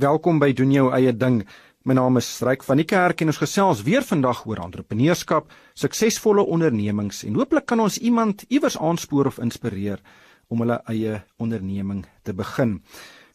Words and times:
Welkom 0.00 0.38
by 0.40 0.54
doen 0.56 0.70
jou 0.72 0.86
eie 0.96 1.10
ding. 1.12 1.42
My 1.84 1.92
naam 1.92 2.16
is 2.16 2.30
Ryk 2.40 2.62
van 2.64 2.78
die 2.80 2.86
Kerk 2.88 3.20
en 3.20 3.28
ons 3.28 3.40
gesels 3.42 3.82
weer 3.84 4.00
vandag 4.00 4.38
oor 4.48 4.62
entrepreneurskap, 4.64 5.50
suksesvolle 5.76 6.46
ondernemings 6.48 7.18
en 7.28 7.36
hooplik 7.36 7.66
kan 7.68 7.82
ons 7.84 7.98
iemand 8.00 8.46
iewers 8.48 8.78
aanspoor 8.80 9.28
of 9.28 9.36
inspireer 9.44 10.00
om 10.48 10.64
hulle 10.64 10.78
eie 10.88 11.18
onderneming 11.36 12.06
te 12.24 12.32
begin. 12.32 12.78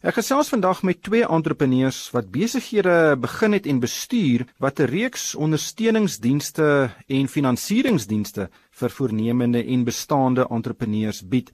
Ek 0.02 0.18
gesels 0.18 0.50
vandag 0.50 0.82
met 0.82 0.98
twee 1.06 1.22
entrepreneurs 1.22 2.08
wat 2.10 2.34
besighede 2.34 3.14
begin 3.22 3.54
het 3.54 3.70
en 3.70 3.78
bestuur 3.78 4.48
wat 4.58 4.80
'n 4.80 4.90
reeks 4.90 5.38
ondersteuningsdienste 5.38 6.90
en 7.06 7.28
finansieringsdienste 7.28 8.50
vir 8.70 8.90
voornemende 8.90 9.62
en 9.62 9.84
bestaande 9.84 10.50
entrepreneurs 10.50 11.22
bied. 11.22 11.52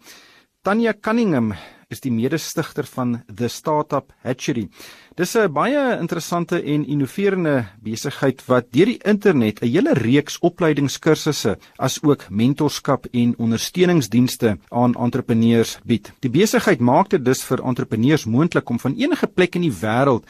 Tanya 0.62 0.94
Cunningham 0.96 1.52
is 1.88 2.00
die 2.00 2.12
mede-stigter 2.12 2.84
van 2.84 3.22
The 3.34 3.48
Startup 3.48 4.12
Hatchery. 4.22 4.68
Dis 5.16 5.34
'n 5.36 5.52
baie 5.52 5.98
interessante 6.00 6.62
en 6.62 6.86
innoverende 6.86 7.64
besigheid 7.82 8.42
wat 8.46 8.72
deur 8.72 8.86
die 8.86 9.00
internet 9.04 9.62
'n 9.62 9.66
hele 9.66 9.92
reeks 9.94 10.38
opleidingskursusse 10.38 11.58
asook 11.76 12.26
mentorskap 12.30 13.06
en 13.12 13.34
ondersteuningsdienste 13.38 14.58
aan 14.70 14.94
entrepreneurs 14.94 15.78
bied. 15.84 16.12
Die 16.20 16.30
besigheid 16.30 16.80
maak 16.80 17.10
dit 17.10 17.24
dus 17.24 17.44
vir 17.44 17.62
entrepreneurs 17.62 18.24
moontlik 18.24 18.70
om 18.70 18.78
van 18.78 18.94
enige 18.96 19.26
plek 19.26 19.54
in 19.54 19.62
die 19.62 19.78
wêreld 19.80 20.24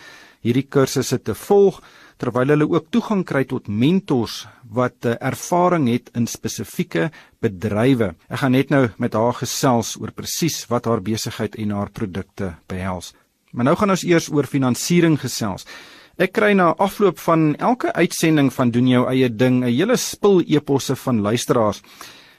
hierdie 0.44 0.66
kursusse 0.68 1.18
te 1.24 1.34
volg 1.34 1.80
terwyl 2.20 2.52
hulle 2.54 2.68
ook 2.70 2.90
toegang 2.94 3.24
kry 3.26 3.42
tot 3.48 3.68
mentors 3.68 4.44
wat 4.74 5.06
uh, 5.06 5.16
ervaring 5.20 5.88
het 5.90 6.12
in 6.14 6.28
spesifieke 6.30 7.08
bedrywe. 7.42 8.12
Ek 8.30 8.42
gaan 8.42 8.54
net 8.54 8.70
nou 8.70 8.86
met 9.02 9.16
haar 9.18 9.34
gesels 9.40 9.94
oor 10.00 10.14
presies 10.14 10.62
wat 10.70 10.86
haar 10.86 11.02
besigheid 11.04 11.58
en 11.58 11.74
haar 11.74 11.90
produkte 11.90 12.54
behels. 12.70 13.12
Maar 13.52 13.70
nou 13.70 13.76
gaan 13.78 13.94
ons 13.94 14.06
eers 14.06 14.30
oor 14.32 14.48
finansiering 14.50 15.18
gesels. 15.20 15.66
Ek 16.14 16.30
kry 16.34 16.52
na 16.54 16.70
afloop 16.78 17.18
van 17.18 17.54
elke 17.58 17.90
uitsending 17.94 18.52
van 18.54 18.70
doen 18.70 18.86
jou 18.86 19.06
eie 19.10 19.28
ding 19.28 19.64
'n 19.64 19.70
hele 19.70 19.96
spul 19.96 20.42
eposse 20.46 20.94
van 20.96 21.20
luisteraars. 21.20 21.82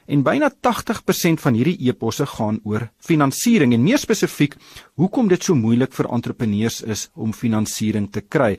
En 0.06 0.22
byna 0.22 0.50
80% 0.50 1.40
van 1.42 1.54
hierdie 1.58 1.88
eposse 1.88 2.26
gaan 2.26 2.60
oor 2.64 2.88
finansiering 3.02 3.72
en 3.74 3.82
meer 3.82 3.98
spesifiek 3.98 4.54
hoekom 4.94 5.28
dit 5.28 5.42
so 5.42 5.54
moeilik 5.58 5.92
vir 5.92 6.10
entrepreneurs 6.14 6.82
is 6.82 7.08
om 7.14 7.34
finansiering 7.34 8.06
te 8.12 8.22
kry. 8.22 8.54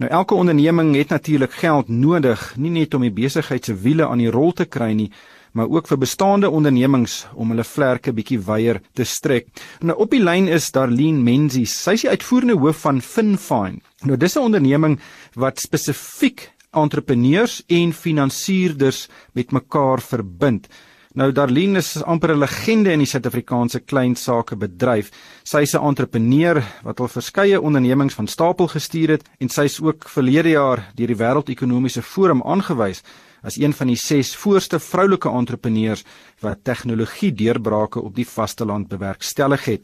Nou 0.00 0.10
elke 0.10 0.34
onderneming 0.34 0.94
het 0.96 1.08
natuurlik 1.08 1.52
geld 1.60 1.88
nodig, 1.88 2.40
nie 2.56 2.72
net 2.72 2.94
om 2.94 3.02
die 3.04 3.12
besigheid 3.12 3.64
se 3.64 3.74
wiele 3.76 4.08
aan 4.08 4.22
die 4.22 4.30
rol 4.32 4.54
te 4.56 4.64
kry 4.64 4.92
nie, 4.96 5.10
maar 5.52 5.68
ook 5.68 5.90
vir 5.90 5.98
bestaande 6.00 6.50
ondernemings 6.50 7.26
om 7.34 7.52
hulle 7.52 7.66
vlerke 7.66 8.14
bietjie 8.14 8.38
wyer 8.46 8.80
te 8.94 9.04
strek. 9.04 9.50
Nou 9.84 9.98
op 10.00 10.10
die 10.14 10.22
lyn 10.22 10.48
is 10.48 10.70
Darlene 10.74 11.22
Menzies. 11.22 11.74
Sy 11.84 11.98
is 11.98 12.06
die 12.06 12.10
uitvoerende 12.10 12.56
hoof 12.58 12.82
van 12.86 13.02
FinFine. 13.04 13.82
Nou 14.08 14.16
dis 14.16 14.36
'n 14.36 14.46
onderneming 14.48 15.00
wat 15.34 15.60
spesifiek 15.60 16.50
entrepreneurs 16.70 17.62
en 17.66 17.92
finansierders 17.92 19.08
met 19.32 19.52
mekaar 19.52 20.00
verbind. 20.00 20.68
Nou 21.18 21.32
Darlene 21.34 21.78
is 21.78 22.02
amper 22.06 22.30
'n 22.30 22.38
legende 22.38 22.92
in 22.92 22.98
die 22.98 23.06
Suid-Afrikaanse 23.06 23.80
klein 23.80 24.14
sake 24.14 24.56
bedryf. 24.56 25.10
Sy 25.42 25.62
is 25.62 25.74
'n 25.74 25.82
entrepreneur 25.82 26.62
wat 26.82 27.00
al 27.00 27.08
verskeie 27.08 27.60
ondernemings 27.60 28.14
van 28.14 28.26
stapel 28.26 28.68
gestuur 28.68 29.08
het 29.08 29.28
en 29.40 29.48
sy 29.48 29.62
is 29.62 29.80
ook 29.80 30.08
verlede 30.08 30.50
jaar 30.50 30.92
deur 30.94 31.06
die 31.06 31.16
Wêreldekonomiese 31.16 32.02
Forum 32.02 32.42
aangewys 32.42 33.02
as 33.42 33.56
een 33.56 33.72
van 33.72 33.86
die 33.86 33.96
6 33.96 34.36
voorste 34.36 34.78
vroulike 34.78 35.28
entrepreneurs 35.28 36.04
wat 36.40 36.64
tegnologie 36.64 37.32
deurbrake 37.32 38.00
op 38.00 38.14
die 38.14 38.28
vasteland 38.28 38.88
bewerkstellig 38.88 39.64
het. 39.64 39.82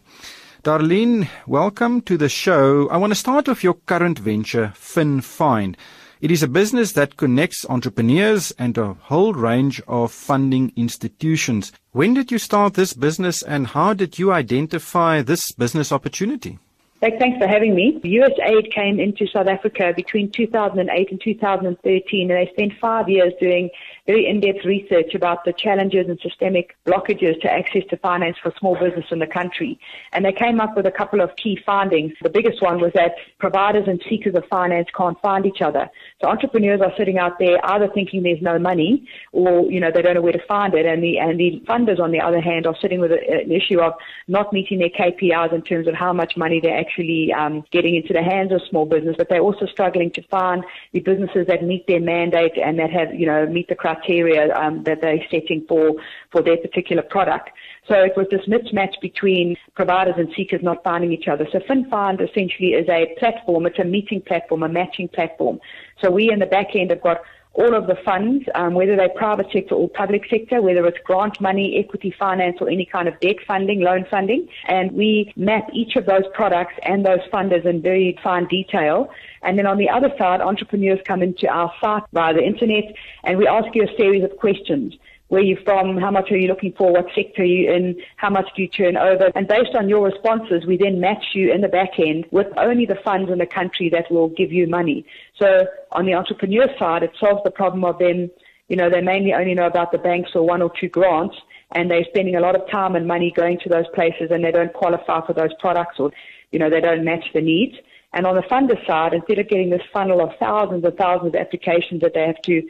Darlene, 0.63 1.27
welcome 1.47 2.03
to 2.03 2.17
the 2.17 2.29
show. 2.29 2.89
I 2.91 2.99
want 2.99 3.13
to 3.13 3.19
start 3.19 3.47
with 3.47 3.63
your 3.63 3.79
current 3.85 4.19
venture, 4.19 4.73
FinFind. 4.75 5.77
It 6.19 6.31
is 6.31 6.43
a 6.43 6.49
business 6.49 6.93
that 6.93 7.19
connects 7.19 7.67
entrepreneurs 7.69 8.51
and 8.59 8.79
a 8.79 8.95
whole 8.95 9.35
range 9.35 9.83
of 9.87 10.11
funding 10.11 10.73
institutions. 10.75 11.73
When 11.93 12.15
did 12.15 12.33
you 12.33 12.39
start 12.39 12.73
this 12.73 12.95
business 12.95 13.43
and 13.43 13.67
how 13.67 13.93
did 13.93 14.19
you 14.19 14.33
identify 14.33 15.21
this 15.21 15.53
business 15.53 15.93
opportunity? 15.93 16.59
Thanks 17.01 17.39
for 17.39 17.47
having 17.47 17.75
me. 17.75 18.01
USAID 18.03 18.73
came 18.73 18.99
into 18.99 19.27
South 19.27 19.47
Africa 19.47 19.93
between 19.95 20.31
2008 20.31 21.11
and 21.11 21.21
2013, 21.21 22.31
and 22.31 22.41
they 22.41 22.51
spent 22.53 22.73
five 22.81 23.11
years 23.11 23.35
doing 23.39 23.69
very 24.07 24.27
in-depth 24.27 24.65
research 24.65 25.15
about 25.15 25.45
the 25.45 25.53
challenges 25.53 26.09
and 26.09 26.19
systemic 26.21 26.77
blockages 26.87 27.41
to 27.41 27.53
access 27.53 27.83
to 27.91 27.97
finance 27.97 28.37
for 28.43 28.53
small 28.59 28.79
business 28.79 29.07
in 29.11 29.19
the 29.19 29.27
country. 29.27 29.79
And 30.13 30.25
they 30.25 30.33
came 30.33 30.61
up 30.61 30.77
with 30.77 30.87
a 30.87 30.93
couple 30.93 31.21
of 31.21 31.35
key 31.37 31.59
findings. 31.67 32.13
The 32.23 32.31
biggest 32.31 32.63
one 32.63 32.81
was 32.81 32.93
that 32.95 33.17
providers 33.39 33.85
and 33.89 34.01
seekers 34.09 34.35
of 34.35 34.45
finance 34.49 34.89
can't 34.97 35.21
find 35.21 35.45
each 35.45 35.61
other. 35.61 35.91
So 36.23 36.29
entrepreneurs 36.29 36.81
are 36.81 36.93
sitting 36.97 37.19
out 37.19 37.39
there 37.39 37.59
either 37.65 37.89
thinking 37.89 38.23
there's 38.23 38.43
no 38.43 38.59
money 38.59 39.09
or, 39.33 39.71
you 39.71 39.81
know, 39.81 39.91
they 39.93 40.03
don't 40.03 40.15
know 40.15 40.23
where 40.23 40.33
to 40.33 40.47
find 40.47 40.73
it. 40.75 40.87
And 40.87 41.03
the, 41.03 41.19
and 41.19 41.39
the 41.41 41.61
funders, 41.67 41.99
on 41.99 42.13
the 42.13 42.21
other 42.21 42.41
hand, 42.41 42.67
are 42.67 42.77
sitting 42.81 43.01
with 43.01 43.11
a, 43.11 43.43
an 43.43 43.51
issue 43.51 43.81
of 43.81 43.95
not 44.29 44.53
meeting 44.53 44.79
their 44.79 44.91
KPIs 44.91 45.53
in 45.53 45.63
terms 45.63 45.89
of 45.89 45.95
how 45.95 46.13
much 46.13 46.37
money 46.37 46.61
they're 46.61 46.79
actually 46.79 47.33
um, 47.33 47.65
getting 47.73 47.97
into 47.97 48.13
the 48.13 48.23
hands 48.23 48.53
of 48.53 48.61
small 48.71 48.87
business, 48.87 49.17
but 49.19 49.29
they're 49.29 49.41
also 49.41 49.67
struggling 49.67 50.13
to 50.13 50.23
find 50.23 50.65
the 50.93 51.01
businesses 51.01 51.49
that 51.49 51.65
meet 51.65 51.87
their 51.89 52.01
mandate 52.01 52.57
and 52.57 52.79
that 52.79 52.91
have, 52.91 53.13
you 53.13 53.27
know, 53.27 53.47
meet 53.47 53.69
the 53.69 53.75
criteria 53.75 53.96
criteria 53.97 54.55
um, 54.57 54.83
that 54.85 55.01
they're 55.01 55.23
setting 55.31 55.65
for, 55.69 55.95
for 56.31 56.43
their 56.43 56.57
particular 56.57 57.03
product. 57.03 57.51
So 57.89 57.95
it 57.95 58.13
was 58.17 58.27
this 58.31 58.47
mismatch 58.47 59.01
between 59.01 59.57
providers 59.75 60.15
and 60.19 60.29
seekers 60.37 60.61
not 60.63 60.83
finding 60.83 61.13
each 61.13 61.29
other. 61.29 61.47
So 61.53 61.59
FinFind 61.61 62.21
essentially 62.21 62.71
is 62.71 62.89
a 62.89 63.15
platform, 63.19 63.67
it's 63.67 63.79
a 63.79 63.85
meeting 63.85 64.21
platform, 64.21 64.63
a 64.63 64.69
matching 64.69 65.09
platform. 65.09 65.61
So 66.03 66.11
we 66.11 66.31
in 66.31 66.41
the 66.41 66.47
back 66.47 66.75
end 66.75 66.91
have 66.91 67.03
got 67.03 67.19
all 67.57 67.75
of 67.75 67.87
the 67.87 67.97
funds, 68.05 68.45
um, 68.55 68.75
whether 68.75 68.97
they're 68.97 69.09
private 69.09 69.47
sector 69.51 69.75
or 69.75 69.89
public 69.89 70.29
sector, 70.29 70.61
whether 70.61 70.87
it's 70.87 70.99
grant 71.05 71.41
money, 71.41 71.83
equity 71.83 72.15
finance, 72.19 72.59
or 72.61 72.69
any 72.69 72.85
kind 72.85 73.09
of 73.09 73.19
debt 73.21 73.37
funding, 73.47 73.81
loan 73.81 74.05
funding. 74.11 74.47
And 74.67 74.93
we 74.93 75.33
map 75.37 75.69
each 75.73 75.97
of 75.97 76.05
those 76.05 76.25
products 76.35 76.75
and 76.83 77.05
those 77.05 77.21
funders 77.33 77.65
in 77.65 77.81
very 77.81 78.19
fine 78.23 78.47
detail. 78.47 79.11
And 79.43 79.59
then 79.59 79.67
on 79.67 79.79
the 79.79 79.89
other 79.89 80.13
side, 80.19 80.41
entrepreneurs 80.41 81.01
come 81.07 81.23
into 81.23 81.49
our 81.49 81.73
site 81.81 82.03
via 82.13 82.35
the 82.35 82.45
internet 82.45 82.95
and 83.25 83.39
we 83.39 83.47
ask 83.47 83.75
you 83.75 83.85
a 83.85 83.97
series 83.97 84.23
of 84.23 84.37
questions 84.37 84.95
where 85.29 85.43
you're 85.43 85.61
from, 85.65 85.97
how 85.97 86.11
much 86.11 86.31
are 86.31 86.37
you 86.37 86.47
looking 86.47 86.73
for, 86.73 86.93
what 86.93 87.07
sector 87.15 87.43
are 87.43 87.45
you 87.45 87.73
in, 87.73 87.97
how 88.17 88.31
much 88.31 88.49
do 88.55 88.63
you 88.63 88.69
turn 88.69 88.97
over. 88.97 89.31
And 89.35 89.49
based 89.49 89.75
on 89.75 89.89
your 89.89 90.05
responses, 90.05 90.65
we 90.67 90.77
then 90.77 91.01
match 91.01 91.25
you 91.35 91.53
in 91.53 91.63
the 91.63 91.69
back 91.69 91.99
end 91.99 92.27
with 92.31 92.47
only 92.57 92.87
the 92.87 92.99
funds 93.05 93.31
in 93.31 93.39
the 93.39 93.47
country 93.47 93.89
that 93.91 94.11
will 94.11 94.29
give 94.29 94.53
you 94.53 94.67
money. 94.69 95.05
So 95.39 95.67
on 95.93 96.07
the 96.07 96.15
entrepreneur 96.15 96.69
side, 96.79 97.03
it 97.03 97.11
solves 97.19 97.43
the 97.45 97.51
problem 97.51 97.85
of 97.85 97.99
them, 97.99 98.31
you 98.69 98.77
know, 98.77 98.89
they 98.89 99.01
mainly 99.01 99.33
only 99.33 99.55
know 99.55 99.67
about 99.67 99.93
the 99.93 99.99
banks 99.99 100.31
or 100.35 100.47
one 100.47 100.63
or 100.63 100.71
two 100.81 100.89
grants 100.89 101.37
and 101.73 101.91
they're 101.91 102.05
spending 102.05 102.37
a 102.37 102.41
lot 102.41 102.55
of 102.55 102.69
time 102.71 102.95
and 102.95 103.07
money 103.07 103.33
going 103.35 103.59
to 103.61 103.69
those 103.69 103.87
places 103.95 104.31
and 104.31 104.45
they 104.45 104.53
don't 104.53 104.73
qualify 104.73 105.25
for 105.27 105.33
those 105.33 105.55
products 105.59 105.99
or, 105.99 106.13
you 106.53 106.59
know, 106.59 106.71
they 106.71 106.81
don't 106.81 107.05
match 107.05 107.25
the 107.35 107.41
needs. 107.41 107.77
And 108.13 108.27
on 108.27 108.35
the 108.35 108.43
funder 108.43 108.85
side, 108.87 109.13
instead 109.13 109.39
of 109.39 109.49
getting 109.49 109.71
this 109.71 109.83
funnel 109.93 110.23
of 110.23 110.31
thousands 110.39 110.85
and 110.85 110.97
thousands 110.97 111.35
of 111.35 111.41
applications 111.41 112.01
that 112.01 112.15
they 112.15 112.27
have 112.27 112.41
to 112.43 112.63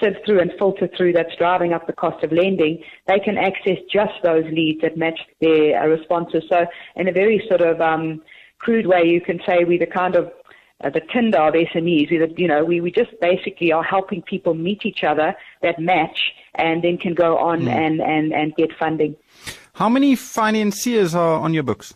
sift 0.00 0.24
through 0.24 0.40
and 0.40 0.52
filter 0.58 0.88
through 0.96 1.12
that's 1.12 1.34
driving 1.36 1.72
up 1.72 1.86
the 1.86 1.92
cost 1.92 2.22
of 2.24 2.32
lending, 2.32 2.82
they 3.06 3.18
can 3.18 3.36
access 3.38 3.78
just 3.90 4.14
those 4.22 4.44
leads 4.52 4.80
that 4.82 4.96
match 4.96 5.20
their 5.40 5.82
uh, 5.82 5.86
responses. 5.86 6.44
So 6.48 6.66
in 6.96 7.08
a 7.08 7.12
very 7.12 7.44
sort 7.48 7.60
of 7.60 7.80
um, 7.80 8.22
crude 8.58 8.86
way, 8.86 9.04
you 9.04 9.20
can 9.20 9.40
say 9.46 9.64
we're 9.64 9.78
the 9.78 9.86
kind 9.86 10.16
of 10.16 10.32
uh, 10.82 10.90
the 10.90 11.00
Tinder 11.12 11.38
of 11.38 11.54
SMEs. 11.54 12.10
We, 12.10 12.34
you 12.36 12.48
know, 12.48 12.64
we, 12.64 12.80
we 12.80 12.90
just 12.90 13.10
basically 13.20 13.72
are 13.72 13.82
helping 13.82 14.22
people 14.22 14.54
meet 14.54 14.86
each 14.86 15.02
other 15.02 15.34
that 15.62 15.78
match 15.78 16.32
and 16.54 16.82
then 16.82 16.98
can 16.98 17.14
go 17.14 17.36
on 17.38 17.62
mm. 17.62 17.68
and, 17.68 18.00
and, 18.00 18.32
and 18.32 18.54
get 18.54 18.70
funding. 18.78 19.16
How 19.74 19.88
many 19.88 20.16
financiers 20.16 21.14
are 21.14 21.40
on 21.40 21.54
your 21.54 21.62
books? 21.62 21.94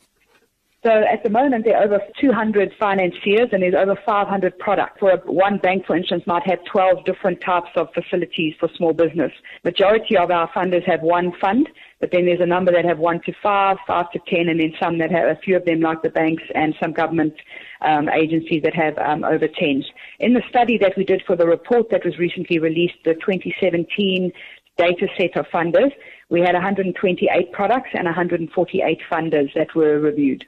So 0.84 0.91
at 0.91 1.22
the 1.22 1.31
moment, 1.31 1.65
there 1.65 1.76
are 1.76 1.84
over 1.84 2.00
200 2.20 2.72
financiers 2.76 3.50
and 3.53 3.62
there's 3.62 3.75
over 3.75 3.96
500 4.05 4.58
products. 4.58 5.00
Where 5.00 5.19
one 5.19 5.58
bank, 5.58 5.87
for 5.87 5.94
instance, 5.94 6.25
might 6.26 6.43
have 6.44 6.58
12 6.64 7.05
different 7.05 7.40
types 7.40 7.69
of 7.76 7.87
facilities 7.94 8.55
for 8.58 8.69
small 8.76 8.93
business. 8.93 9.31
Majority 9.62 10.17
of 10.17 10.32
our 10.32 10.50
funders 10.50 10.84
have 10.84 11.02
one 11.02 11.34
fund, 11.40 11.69
but 12.00 12.11
then 12.11 12.25
there's 12.25 12.40
a 12.40 12.46
number 12.46 12.73
that 12.73 12.84
have 12.84 12.99
one 12.99 13.20
to 13.26 13.32
five, 13.40 13.76
five 13.87 14.11
to 14.11 14.19
10, 14.26 14.49
and 14.49 14.58
then 14.58 14.73
some 14.82 14.99
that 14.99 15.12
have 15.12 15.29
a 15.29 15.38
few 15.44 15.55
of 15.56 15.64
them 15.67 15.79
like 15.79 16.02
the 16.02 16.11
banks 16.11 16.43
and 16.56 16.75
some 16.82 16.93
government 16.93 17.34
um, 17.82 18.08
agencies 18.08 18.62
that 18.64 18.75
have 18.75 18.99
um, 18.99 19.23
over 19.23 19.46
10. 19.46 19.84
In 20.19 20.32
the 20.32 20.43
study 20.49 20.79
that 20.79 20.94
we 20.96 21.05
did 21.05 21.23
for 21.25 21.37
the 21.37 21.46
report 21.46 21.90
that 21.90 22.05
was 22.05 22.19
recently 22.19 22.58
released, 22.58 22.96
the 23.05 23.14
2017 23.14 24.32
data 24.79 25.06
set 25.17 25.37
of 25.37 25.46
funders, 25.55 25.93
we 26.29 26.40
had 26.40 26.55
128 26.55 27.52
products 27.52 27.90
and 27.94 28.06
148 28.06 28.99
funders 29.08 29.55
that 29.55 29.73
were 29.76 30.00
reviewed. 30.00 30.44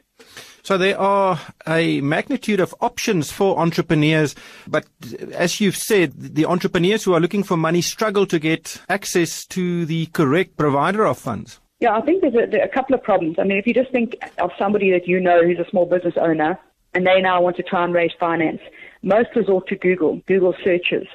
So 0.62 0.78
there 0.78 0.98
are 0.98 1.38
a 1.66 2.00
magnitude 2.00 2.58
of 2.60 2.74
options 2.80 3.30
for 3.30 3.58
entrepreneurs, 3.58 4.34
but 4.66 4.86
as 5.32 5.60
you've 5.60 5.76
said, 5.76 6.12
the 6.16 6.46
entrepreneurs 6.46 7.04
who 7.04 7.12
are 7.12 7.20
looking 7.20 7.42
for 7.42 7.56
money 7.56 7.82
struggle 7.82 8.24
to 8.26 8.38
get 8.38 8.80
access 8.88 9.44
to 9.46 9.84
the 9.84 10.06
correct 10.06 10.56
provider 10.56 11.04
of 11.04 11.18
funds. 11.18 11.60
Yeah, 11.80 11.94
I 11.94 12.00
think 12.00 12.22
there's 12.22 12.34
a, 12.34 12.46
there 12.50 12.64
a 12.64 12.68
couple 12.68 12.94
of 12.94 13.02
problems. 13.02 13.36
I 13.38 13.44
mean, 13.44 13.58
if 13.58 13.66
you 13.66 13.74
just 13.74 13.90
think 13.90 14.16
of 14.38 14.52
somebody 14.58 14.90
that 14.92 15.06
you 15.06 15.20
know 15.20 15.44
who's 15.44 15.58
a 15.58 15.68
small 15.68 15.84
business 15.84 16.14
owner, 16.16 16.58
and 16.94 17.06
they 17.06 17.20
now 17.20 17.42
want 17.42 17.56
to 17.56 17.62
try 17.62 17.84
and 17.84 17.92
raise 17.92 18.12
finance. 18.18 18.60
Most 19.02 19.28
resort 19.36 19.66
to 19.68 19.76
Google, 19.76 20.22
Google 20.26 20.54
searches. 20.64 21.06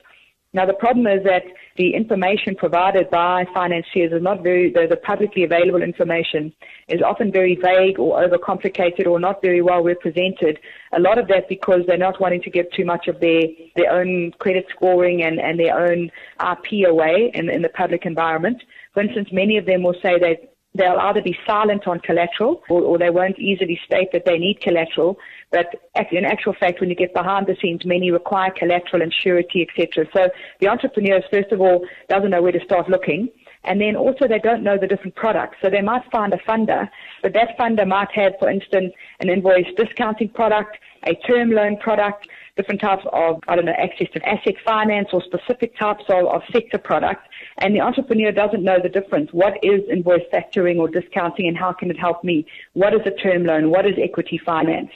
Now 0.53 0.65
the 0.65 0.73
problem 0.73 1.07
is 1.07 1.23
that 1.23 1.43
the 1.79 1.95
information 1.95 2.55
provided 2.55 3.09
by 3.09 3.45
financiers 3.53 4.11
is 4.11 4.21
not 4.21 4.43
very, 4.43 4.69
the, 4.69 4.85
the 4.89 4.97
publicly 4.97 5.45
available 5.45 5.81
information 5.81 6.53
is 6.89 7.01
often 7.01 7.31
very 7.31 7.55
vague 7.55 7.97
or 7.97 8.21
overcomplicated 8.21 9.07
or 9.07 9.17
not 9.17 9.41
very 9.41 9.61
well 9.61 9.81
represented. 9.81 10.59
A 10.91 10.99
lot 10.99 11.17
of 11.17 11.29
that 11.29 11.47
because 11.47 11.83
they're 11.87 11.97
not 11.97 12.19
wanting 12.19 12.41
to 12.41 12.49
give 12.49 12.65
too 12.75 12.83
much 12.83 13.07
of 13.07 13.21
their, 13.21 13.43
their 13.77 13.93
own 13.93 14.33
credit 14.39 14.65
scoring 14.75 15.23
and, 15.23 15.39
and 15.39 15.57
their 15.57 15.79
own 15.79 16.11
IP 16.41 16.85
away 16.85 17.31
in, 17.33 17.49
in 17.49 17.61
the 17.61 17.69
public 17.69 18.05
environment. 18.05 18.61
For 18.93 19.01
instance, 19.01 19.29
many 19.31 19.55
of 19.55 19.65
them 19.65 19.81
will 19.81 19.95
say 20.03 20.19
that 20.19 20.51
they'll 20.75 20.99
either 20.99 21.21
be 21.21 21.35
silent 21.45 21.87
on 21.87 21.99
collateral 21.99 22.61
or, 22.69 22.81
or, 22.81 22.97
they 22.97 23.09
won't 23.09 23.39
easily 23.39 23.79
state 23.85 24.09
that 24.13 24.25
they 24.25 24.37
need 24.37 24.61
collateral. 24.61 25.17
But 25.51 25.67
in 26.11 26.25
actual 26.25 26.53
fact, 26.53 26.79
when 26.79 26.89
you 26.89 26.95
get 26.95 27.13
behind 27.13 27.47
the 27.47 27.55
scenes, 27.61 27.85
many 27.85 28.11
require 28.11 28.51
collateral 28.51 29.01
and 29.01 29.13
surety, 29.13 29.67
etc. 29.67 30.05
So 30.13 30.29
the 30.59 30.67
entrepreneurs, 30.67 31.23
first 31.31 31.51
of 31.51 31.59
all, 31.59 31.85
doesn't 32.07 32.29
know 32.29 32.41
where 32.41 32.51
to 32.51 32.63
start 32.63 32.89
looking. 32.89 33.29
And 33.63 33.81
then 33.81 33.95
also 33.95 34.27
they 34.27 34.39
don't 34.39 34.63
know 34.63 34.77
the 34.77 34.87
different 34.87 35.15
products. 35.15 35.57
So 35.61 35.69
they 35.69 35.81
might 35.81 36.09
find 36.11 36.33
a 36.33 36.37
funder, 36.37 36.89
but 37.21 37.33
that 37.33 37.57
funder 37.57 37.85
might 37.85 38.11
have, 38.13 38.33
for 38.39 38.49
instance, 38.49 38.93
an 39.19 39.29
invoice 39.29 39.67
discounting 39.75 40.29
product, 40.29 40.77
a 41.05 41.13
term 41.15 41.51
loan 41.51 41.77
product, 41.77 42.27
different 42.59 42.81
types 42.81 43.05
of, 43.13 43.39
I 43.47 43.55
don't 43.55 43.63
know, 43.63 43.77
access 43.77 44.07
to 44.13 44.27
asset 44.27 44.55
finance 44.65 45.07
or 45.13 45.23
specific 45.23 45.79
types 45.79 46.03
of, 46.09 46.25
of 46.27 46.41
sector 46.51 46.77
products. 46.77 47.23
And 47.59 47.73
the 47.73 47.79
entrepreneur 47.79 48.33
doesn't 48.33 48.63
know 48.63 48.79
the 48.83 48.89
difference. 48.89 49.29
What 49.31 49.53
is 49.63 49.79
invoice 49.89 50.27
factoring 50.33 50.77
or 50.77 50.89
discounting 50.89 51.47
and 51.47 51.57
how 51.57 51.71
can 51.71 51.89
it 51.89 51.97
help 51.97 52.21
me? 52.21 52.45
What 52.73 52.93
is 52.93 52.99
a 53.05 53.11
term 53.11 53.45
loan? 53.45 53.69
What 53.69 53.85
is 53.85 53.93
equity 53.97 54.37
finance? 54.45 54.91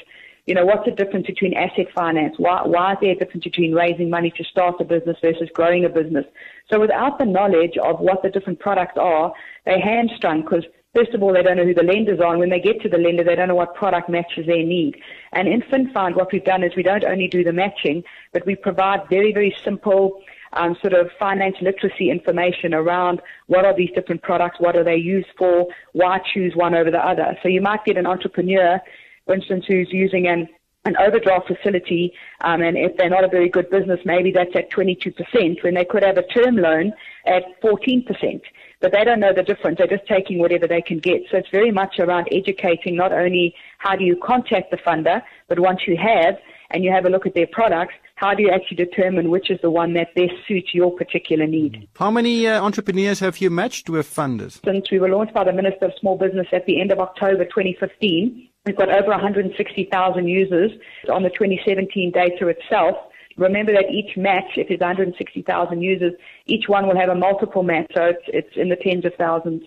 You 0.46 0.56
know, 0.56 0.66
what's 0.66 0.84
the 0.84 0.92
difference 0.92 1.26
between 1.26 1.54
asset 1.54 1.88
finance? 1.96 2.36
Why, 2.38 2.64
why 2.66 2.92
is 2.94 2.98
there 3.00 3.12
a 3.12 3.16
difference 3.16 3.46
between 3.46 3.74
raising 3.74 4.10
money 4.10 4.34
to 4.36 4.44
start 4.44 4.76
a 4.82 4.84
business 4.84 5.16
versus 5.22 5.48
growing 5.54 5.86
a 5.86 5.90
business? 5.90 6.26
So 6.70 6.82
without 6.82 7.18
the 7.18 7.26
knowledge 7.26 7.78
of 7.82 8.02
what 8.02 8.24
the 8.24 8.30
different 8.30 8.60
products 8.60 8.98
are, 8.98 9.32
they're 9.66 9.80
hamstrung 9.80 10.42
because 10.42 10.66
First 10.94 11.16
of 11.16 11.24
all, 11.24 11.34
they 11.34 11.42
don't 11.42 11.58
know 11.58 11.66
who 11.66 11.74
the 11.74 11.82
lenders 11.82 12.20
are, 12.20 12.30
and 12.30 12.40
when 12.40 12.52
they 12.52 12.60
get 12.60 12.80
to 12.82 12.90
the 12.90 13.00
lender, 13.00 13.24
they 13.24 13.36
don't 13.36 13.48
know 13.48 13.56
what 13.56 13.74
product 13.74 14.10
matches 14.10 14.46
their 14.46 14.64
need. 14.64 15.02
And 15.32 15.48
in 15.48 15.62
FinFind, 15.62 16.16
what 16.16 16.32
we've 16.32 16.44
done 16.44 16.64
is 16.64 16.76
we 16.76 16.84
don't 16.84 17.04
only 17.04 17.28
do 17.28 17.44
the 17.44 17.52
matching, 17.52 18.04
but 18.32 18.46
we 18.46 18.56
provide 18.56 19.10
very, 19.10 19.34
very 19.34 19.56
simple 19.64 20.22
um, 20.54 20.76
sort 20.82 20.94
of 20.94 21.10
finance 21.18 21.56
literacy 21.62 22.12
information 22.12 22.76
around 22.76 23.24
what 23.48 23.66
are 23.66 23.76
these 23.76 23.90
different 23.96 24.22
products, 24.22 24.60
what 24.60 24.76
are 24.76 24.84
they 24.84 24.96
used 24.96 25.30
for, 25.36 25.68
why 25.94 26.20
choose 26.32 26.56
one 26.56 26.76
over 26.76 26.92
the 26.92 27.04
other. 27.04 27.36
So 27.42 27.50
you 27.50 27.62
might 27.62 27.84
get 27.86 27.98
an 27.98 28.06
entrepreneur, 28.06 28.80
for 29.26 29.34
instance, 29.34 29.66
who's 29.68 29.92
using 29.92 30.28
an 30.28 30.48
an 30.86 30.98
overdraft 30.98 31.48
facility, 31.48 32.12
um, 32.42 32.62
and 32.62 32.78
if 32.78 32.98
they're 32.98 33.10
not 33.10 33.24
a 33.24 33.30
very 33.30 33.48
good 33.48 33.70
business, 33.70 34.02
maybe 34.04 34.32
that's 34.32 34.54
at 34.54 34.70
22%, 34.70 35.64
when 35.64 35.76
they 35.76 35.86
could 35.86 36.04
have 36.04 36.18
a 36.18 36.24
term 36.24 36.58
loan 36.58 36.92
at 37.26 37.44
14%. 37.62 38.42
But 38.84 38.92
they 38.92 39.06
don't 39.06 39.22
know 39.22 39.32
the 39.34 39.44
difference. 39.44 39.78
They're 39.78 39.88
just 39.88 40.06
taking 40.08 40.40
whatever 40.40 40.68
they 40.68 40.82
can 40.82 41.00
get. 41.00 41.22
So 41.32 41.38
it's 41.38 41.48
very 41.50 41.72
much 41.72 42.00
around 42.00 42.28
educating 42.34 42.98
not 42.98 43.14
only 43.14 43.56
how 43.78 43.96
do 43.96 44.04
you 44.04 44.18
contact 44.22 44.72
the 44.72 44.78
funder, 44.78 45.22
but 45.48 45.58
once 45.58 45.88
you 45.88 45.96
have 45.96 46.36
and 46.72 46.84
you 46.84 46.92
have 46.92 47.06
a 47.06 47.10
look 47.10 47.26
at 47.26 47.34
their 47.34 47.48
products, 47.48 47.94
how 48.16 48.34
do 48.34 48.44
you 48.44 48.50
actually 48.50 48.76
determine 48.76 49.30
which 49.30 49.50
is 49.50 49.58
the 49.62 49.72
one 49.72 49.94
that 49.94 50.14
best 50.16 50.34
suits 50.46 50.74
your 50.74 50.92
particular 50.92 51.48
need? 51.48 51.88
How 51.98 52.12
many 52.12 52.46
uh, 52.46 52.62
entrepreneurs 52.62 53.22
have 53.22 53.38
you 53.38 53.50
matched 53.50 53.90
with 53.90 54.06
funders? 54.06 54.60
Since 54.66 54.92
we 54.92 55.00
were 55.00 55.08
launched 55.08 55.34
by 55.34 55.46
the 55.46 55.54
Minister 55.54 55.86
of 55.86 55.94
Small 56.02 56.18
Business 56.18 56.48
at 56.52 56.66
the 56.66 56.82
end 56.82 56.92
of 56.92 57.00
October 57.00 57.46
2015, 57.46 58.50
we've 58.66 58.76
got 58.76 58.90
over 58.90 59.12
160,000 59.12 60.28
users 60.28 60.72
on 61.10 61.24
the 61.24 61.30
2017 61.30 62.12
data 62.12 62.50
itself. 62.50 62.98
Remember 63.38 63.72
that 63.74 63.90
each 63.90 64.16
match, 64.18 64.58
if 64.58 64.68
there's 64.68 64.80
160,000 64.80 65.82
users, 65.82 66.14
each 66.46 66.66
one 66.68 66.88
will 66.88 66.98
have 66.98 67.10
a 67.10 67.16
multiple 67.16 67.64
match, 67.64 67.92
so 67.94 68.06
it's, 68.06 68.24
it's 68.28 68.56
in 68.56 68.70
the 68.70 68.76
tens 68.76 69.06
of 69.06 69.14
thousands. 69.16 69.64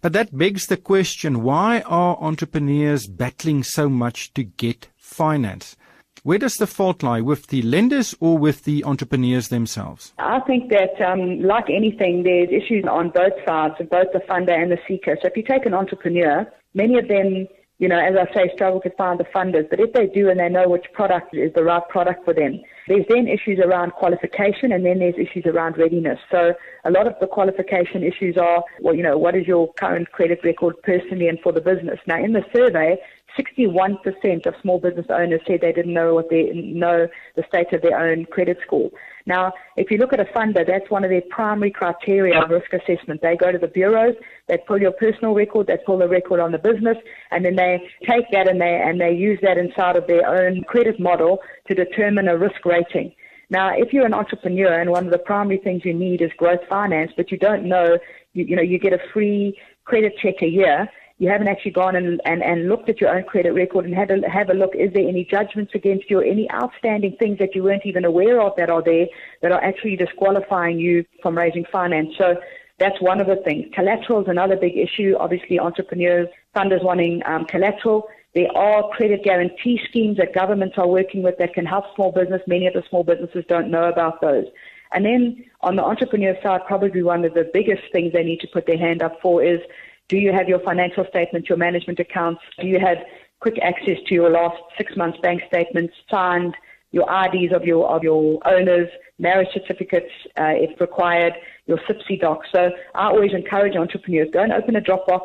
But 0.00 0.12
that 0.14 0.36
begs 0.36 0.66
the 0.66 0.76
question 0.76 1.42
why 1.42 1.82
are 1.82 2.18
entrepreneurs 2.20 3.06
battling 3.06 3.62
so 3.62 3.88
much 3.88 4.34
to 4.34 4.42
get 4.42 4.88
finance? 4.96 5.76
Where 6.24 6.38
does 6.38 6.56
the 6.56 6.68
fault 6.68 7.02
lie, 7.02 7.20
with 7.20 7.48
the 7.48 7.62
lenders 7.62 8.14
or 8.20 8.38
with 8.38 8.64
the 8.64 8.84
entrepreneurs 8.84 9.48
themselves? 9.48 10.12
I 10.18 10.38
think 10.40 10.70
that, 10.70 11.00
um, 11.00 11.42
like 11.42 11.68
anything, 11.68 12.22
there's 12.22 12.48
issues 12.48 12.84
on 12.84 13.10
both 13.10 13.32
sides, 13.44 13.74
both 13.90 14.12
the 14.12 14.22
funder 14.28 14.56
and 14.56 14.70
the 14.70 14.78
seeker. 14.86 15.18
So 15.20 15.28
if 15.28 15.36
you 15.36 15.42
take 15.42 15.66
an 15.66 15.74
entrepreneur, 15.74 16.46
many 16.74 16.98
of 16.98 17.08
them 17.08 17.48
you 17.82 17.88
know, 17.88 17.98
as 17.98 18.14
I 18.14 18.32
say, 18.32 18.48
struggle 18.54 18.80
to 18.82 18.90
find 18.90 19.18
the 19.18 19.24
funders. 19.24 19.68
But 19.68 19.80
if 19.80 19.92
they 19.92 20.06
do 20.06 20.30
and 20.30 20.38
they 20.38 20.48
know 20.48 20.68
which 20.68 20.86
product 20.92 21.34
is 21.34 21.52
the 21.52 21.64
right 21.64 21.82
product 21.88 22.24
for 22.24 22.32
them, 22.32 22.60
there's 22.88 23.04
then 23.08 23.28
issues 23.28 23.58
around 23.58 23.92
qualification 23.92 24.72
and 24.72 24.84
then 24.84 24.98
there's 24.98 25.14
issues 25.14 25.44
around 25.46 25.78
readiness. 25.78 26.18
So 26.30 26.54
a 26.84 26.90
lot 26.90 27.06
of 27.06 27.14
the 27.20 27.26
qualification 27.26 28.02
issues 28.02 28.36
are, 28.36 28.64
well, 28.80 28.94
you 28.94 29.02
know, 29.02 29.16
what 29.16 29.36
is 29.36 29.46
your 29.46 29.72
current 29.74 30.10
credit 30.12 30.40
record 30.44 30.74
personally 30.82 31.28
and 31.28 31.38
for 31.40 31.52
the 31.52 31.60
business? 31.60 31.98
Now, 32.06 32.22
in 32.22 32.32
the 32.32 32.44
survey, 32.54 32.96
61% 33.38 34.46
of 34.46 34.54
small 34.60 34.78
business 34.78 35.06
owners 35.08 35.40
said 35.46 35.60
they 35.60 35.72
didn't 35.72 35.94
know 35.94 36.14
what 36.14 36.28
they 36.30 36.50
know 36.52 37.08
the 37.36 37.44
state 37.48 37.72
of 37.72 37.82
their 37.82 37.98
own 37.98 38.26
credit 38.26 38.58
score. 38.64 38.90
Now, 39.26 39.52
if 39.76 39.90
you 39.90 39.98
look 39.98 40.12
at 40.12 40.20
a 40.20 40.24
funder, 40.24 40.66
that's 40.66 40.90
one 40.90 41.04
of 41.04 41.10
their 41.10 41.22
primary 41.30 41.70
criteria 41.70 42.40
of 42.40 42.50
risk 42.50 42.72
assessment. 42.72 43.22
They 43.22 43.36
go 43.36 43.52
to 43.52 43.58
the 43.58 43.68
bureaus, 43.68 44.16
they 44.48 44.58
pull 44.66 44.80
your 44.80 44.92
personal 44.92 45.34
record, 45.34 45.68
they 45.68 45.78
pull 45.86 45.98
the 45.98 46.08
record 46.08 46.40
on 46.40 46.52
the 46.52 46.58
business, 46.58 46.96
and 47.30 47.44
then 47.44 47.56
they 47.56 47.88
take 48.06 48.24
that 48.32 48.48
and 48.48 48.60
they 48.60 48.82
and 48.84 49.00
they 49.00 49.12
use 49.12 49.38
that 49.42 49.58
inside 49.58 49.96
of 49.96 50.06
their 50.06 50.26
own 50.26 50.64
credit 50.64 50.98
model 50.98 51.38
to 51.68 51.74
determine 51.74 52.28
a 52.28 52.36
risk 52.36 52.64
rating. 52.64 53.12
Now, 53.50 53.70
if 53.76 53.92
you're 53.92 54.06
an 54.06 54.14
entrepreneur 54.14 54.80
and 54.80 54.90
one 54.90 55.04
of 55.04 55.12
the 55.12 55.18
primary 55.18 55.58
things 55.58 55.84
you 55.84 55.92
need 55.92 56.22
is 56.22 56.30
growth 56.38 56.60
finance, 56.68 57.12
but 57.16 57.30
you 57.30 57.36
don't 57.36 57.64
know, 57.64 57.98
you, 58.32 58.44
you 58.44 58.56
know, 58.56 58.62
you 58.62 58.78
get 58.78 58.94
a 58.94 58.98
free 59.12 59.58
credit 59.84 60.14
check 60.22 60.36
a 60.40 60.46
year, 60.46 60.88
you 61.18 61.28
haven't 61.28 61.48
actually 61.48 61.70
gone 61.70 61.96
and, 61.96 62.20
and, 62.24 62.42
and 62.42 62.68
looked 62.68 62.88
at 62.88 63.00
your 63.00 63.14
own 63.14 63.24
credit 63.24 63.52
record 63.52 63.84
and 63.84 63.94
had 63.94 64.10
a, 64.10 64.28
have 64.28 64.50
a 64.50 64.54
look, 64.54 64.74
is 64.74 64.92
there 64.92 65.06
any 65.06 65.24
judgments 65.24 65.72
against 65.74 66.10
you 66.10 66.20
or 66.20 66.24
any 66.24 66.50
outstanding 66.50 67.16
things 67.18 67.38
that 67.38 67.54
you 67.54 67.62
weren't 67.62 67.86
even 67.86 68.04
aware 68.04 68.40
of 68.40 68.54
that 68.56 68.70
are 68.70 68.82
there 68.82 69.06
that 69.40 69.52
are 69.52 69.62
actually 69.62 69.96
disqualifying 69.96 70.78
you 70.78 71.04
from 71.22 71.36
raising 71.36 71.64
finance? 71.70 72.14
So 72.18 72.36
that's 72.78 73.00
one 73.00 73.20
of 73.20 73.26
the 73.26 73.36
things. 73.36 73.66
Collateral 73.74 74.22
is 74.22 74.28
another 74.28 74.56
big 74.56 74.76
issue. 74.76 75.14
Obviously, 75.18 75.58
entrepreneurs, 75.58 76.28
funders 76.56 76.82
wanting 76.82 77.22
um, 77.26 77.44
collateral. 77.44 78.08
There 78.34 78.50
are 78.56 78.88
credit 78.88 79.22
guarantee 79.22 79.78
schemes 79.88 80.16
that 80.16 80.34
governments 80.34 80.76
are 80.78 80.88
working 80.88 81.22
with 81.22 81.36
that 81.38 81.54
can 81.54 81.66
help 81.66 81.84
small 81.94 82.12
business. 82.12 82.40
Many 82.46 82.66
of 82.66 82.72
the 82.72 82.82
small 82.88 83.04
businesses 83.04 83.44
don't 83.48 83.70
know 83.70 83.84
about 83.84 84.20
those. 84.20 84.46
And 84.94 85.04
then 85.04 85.44
on 85.60 85.76
the 85.76 85.84
entrepreneur 85.84 86.36
side, 86.42 86.62
probably 86.66 87.02
one 87.02 87.24
of 87.24 87.34
the 87.34 87.48
biggest 87.52 87.82
things 87.92 88.12
they 88.12 88.24
need 88.24 88.40
to 88.40 88.48
put 88.48 88.66
their 88.66 88.78
hand 88.78 89.02
up 89.02 89.20
for 89.20 89.42
is 89.42 89.60
do 90.08 90.18
you 90.18 90.32
have 90.32 90.48
your 90.48 90.60
financial 90.60 91.04
statements, 91.08 91.48
your 91.48 91.58
management 91.58 91.98
accounts? 91.98 92.42
Do 92.60 92.66
you 92.66 92.78
have 92.78 92.98
quick 93.40 93.58
access 93.62 93.98
to 94.06 94.14
your 94.14 94.30
last 94.30 94.60
six 94.78 94.96
months 94.96 95.18
bank 95.20 95.42
statements 95.48 95.94
signed, 96.10 96.54
your 96.92 97.06
IDs 97.24 97.52
of 97.52 97.64
your 97.64 97.88
of 97.88 98.02
your 98.02 98.38
owners, 98.46 98.88
marriage 99.18 99.48
certificates 99.52 100.12
uh, 100.38 100.54
if 100.54 100.80
required, 100.80 101.34
your 101.66 101.78
SIPC 101.78 102.20
docs. 102.20 102.48
So 102.52 102.70
I 102.94 103.06
always 103.06 103.32
encourage 103.32 103.76
entrepreneurs 103.76 104.28
go 104.32 104.42
and 104.42 104.52
open 104.52 104.76
a 104.76 104.80
Dropbox, 104.80 105.22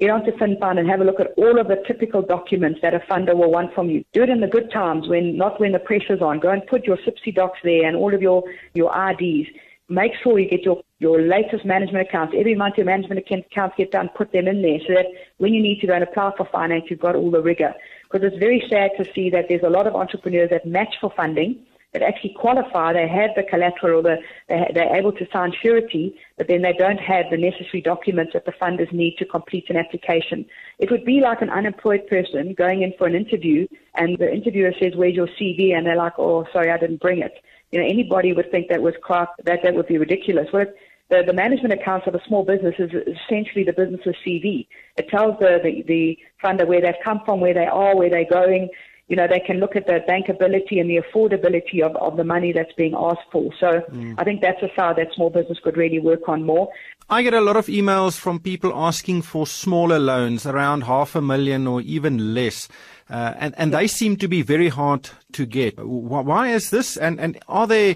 get 0.00 0.10
onto 0.10 0.32
FinFind 0.32 0.78
and 0.78 0.88
have 0.88 1.00
a 1.00 1.04
look 1.04 1.20
at 1.20 1.32
all 1.36 1.60
of 1.60 1.68
the 1.68 1.82
typical 1.86 2.22
documents 2.22 2.80
that 2.82 2.94
a 2.94 3.00
funder 3.00 3.36
will 3.36 3.50
want 3.50 3.74
from 3.74 3.90
you. 3.90 4.04
Do 4.12 4.22
it 4.22 4.30
in 4.30 4.40
the 4.40 4.48
good 4.48 4.72
times 4.72 5.08
when 5.08 5.36
not 5.36 5.60
when 5.60 5.72
the 5.72 5.78
pressure's 5.78 6.22
on. 6.22 6.40
Go 6.40 6.50
and 6.50 6.66
put 6.66 6.84
your 6.84 6.96
SIPC 6.96 7.34
docs 7.34 7.58
there 7.62 7.86
and 7.86 7.96
all 7.96 8.14
of 8.14 8.22
your 8.22 8.42
your 8.74 8.90
IDs 9.10 9.48
make 9.88 10.12
sure 10.22 10.38
you 10.38 10.48
get 10.48 10.62
your, 10.62 10.82
your 10.98 11.20
latest 11.20 11.64
management 11.64 12.08
accounts. 12.08 12.34
Every 12.36 12.54
month 12.54 12.76
your 12.76 12.86
management 12.86 13.20
accounts 13.20 13.74
get 13.76 13.90
done, 13.90 14.08
put 14.16 14.32
them 14.32 14.48
in 14.48 14.62
there 14.62 14.78
so 14.86 14.94
that 14.94 15.06
when 15.38 15.52
you 15.52 15.62
need 15.62 15.80
to 15.80 15.86
go 15.86 15.94
and 15.94 16.02
apply 16.02 16.32
for 16.36 16.46
finance, 16.46 16.84
you've 16.88 17.00
got 17.00 17.16
all 17.16 17.30
the 17.30 17.42
rigor. 17.42 17.74
Because 18.10 18.26
it's 18.26 18.38
very 18.38 18.64
sad 18.68 18.90
to 18.98 19.10
see 19.14 19.30
that 19.30 19.46
there's 19.48 19.62
a 19.62 19.70
lot 19.70 19.86
of 19.86 19.94
entrepreneurs 19.94 20.50
that 20.50 20.66
match 20.66 20.94
for 21.00 21.12
funding, 21.16 21.64
that 21.92 22.02
actually 22.02 22.34
qualify, 22.38 22.92
they 22.94 23.06
have 23.06 23.30
the 23.36 23.42
collateral, 23.42 24.02
the, 24.02 24.16
they, 24.48 24.70
they're 24.72 24.96
able 24.96 25.12
to 25.12 25.26
sign 25.30 25.52
surety, 25.62 26.18
but 26.38 26.48
then 26.48 26.62
they 26.62 26.72
don't 26.72 26.98
have 26.98 27.26
the 27.30 27.36
necessary 27.36 27.82
documents 27.82 28.32
that 28.32 28.46
the 28.46 28.52
funders 28.52 28.90
need 28.92 29.16
to 29.18 29.26
complete 29.26 29.68
an 29.68 29.76
application. 29.76 30.46
It 30.78 30.90
would 30.90 31.04
be 31.04 31.20
like 31.20 31.42
an 31.42 31.50
unemployed 31.50 32.06
person 32.06 32.54
going 32.54 32.80
in 32.80 32.94
for 32.96 33.06
an 33.06 33.14
interview 33.14 33.66
and 33.94 34.16
the 34.16 34.32
interviewer 34.32 34.72
says, 34.80 34.92
where's 34.96 35.14
your 35.14 35.28
CV? 35.38 35.76
And 35.76 35.86
they're 35.86 35.96
like, 35.96 36.14
oh, 36.16 36.46
sorry, 36.50 36.70
I 36.70 36.78
didn't 36.78 37.00
bring 37.00 37.20
it 37.20 37.34
you 37.72 37.80
know, 37.80 37.86
anybody 37.86 38.32
would 38.32 38.50
think 38.50 38.68
that 38.68 38.82
was 38.82 38.94
crap, 39.02 39.30
that 39.44 39.60
that 39.64 39.74
would 39.74 39.88
be 39.88 39.98
ridiculous. 39.98 40.48
Well, 40.52 40.66
the, 41.10 41.22
the 41.26 41.32
management 41.32 41.72
accounts 41.74 42.06
of 42.06 42.14
a 42.14 42.20
small 42.26 42.44
business 42.44 42.74
is 42.78 42.90
essentially 42.92 43.64
the 43.64 43.72
business's 43.72 44.14
CV. 44.26 44.66
It 44.96 45.08
tells 45.08 45.38
the, 45.40 45.58
the, 45.62 45.82
the 45.86 46.18
funder 46.42 46.66
where 46.66 46.80
they've 46.80 46.94
come 47.02 47.20
from, 47.24 47.40
where 47.40 47.54
they 47.54 47.66
are, 47.66 47.96
where 47.96 48.10
they're 48.10 48.28
going. 48.28 48.68
You 49.08 49.16
know, 49.16 49.26
they 49.26 49.40
can 49.40 49.58
look 49.58 49.76
at 49.76 49.86
the 49.86 50.00
bankability 50.08 50.80
and 50.80 50.88
the 50.88 51.02
affordability 51.02 51.82
of, 51.82 51.96
of 51.96 52.16
the 52.16 52.24
money 52.24 52.52
that's 52.52 52.72
being 52.74 52.94
asked 52.96 53.28
for. 53.30 53.50
So 53.60 53.82
mm. 53.90 54.14
I 54.16 54.24
think 54.24 54.40
that's 54.40 54.62
a 54.62 54.68
side 54.74 54.96
that 54.96 55.08
small 55.14 55.28
business 55.28 55.58
could 55.62 55.76
really 55.76 55.98
work 55.98 56.28
on 56.28 56.44
more. 56.44 56.70
I 57.10 57.22
get 57.22 57.34
a 57.34 57.40
lot 57.40 57.56
of 57.56 57.66
emails 57.66 58.16
from 58.16 58.40
people 58.40 58.72
asking 58.74 59.22
for 59.22 59.46
smaller 59.46 59.98
loans, 59.98 60.46
around 60.46 60.84
half 60.84 61.14
a 61.14 61.20
million 61.20 61.66
or 61.66 61.82
even 61.82 62.32
less. 62.32 62.68
Uh, 63.12 63.34
and 63.36 63.54
and 63.58 63.74
they 63.74 63.86
seem 63.86 64.16
to 64.16 64.26
be 64.26 64.40
very 64.40 64.70
hard 64.70 65.10
to 65.32 65.44
get. 65.44 65.78
Why 65.78 66.48
is 66.48 66.70
this? 66.70 66.96
And 66.96 67.20
and 67.20 67.38
are 67.46 67.66
there 67.66 67.94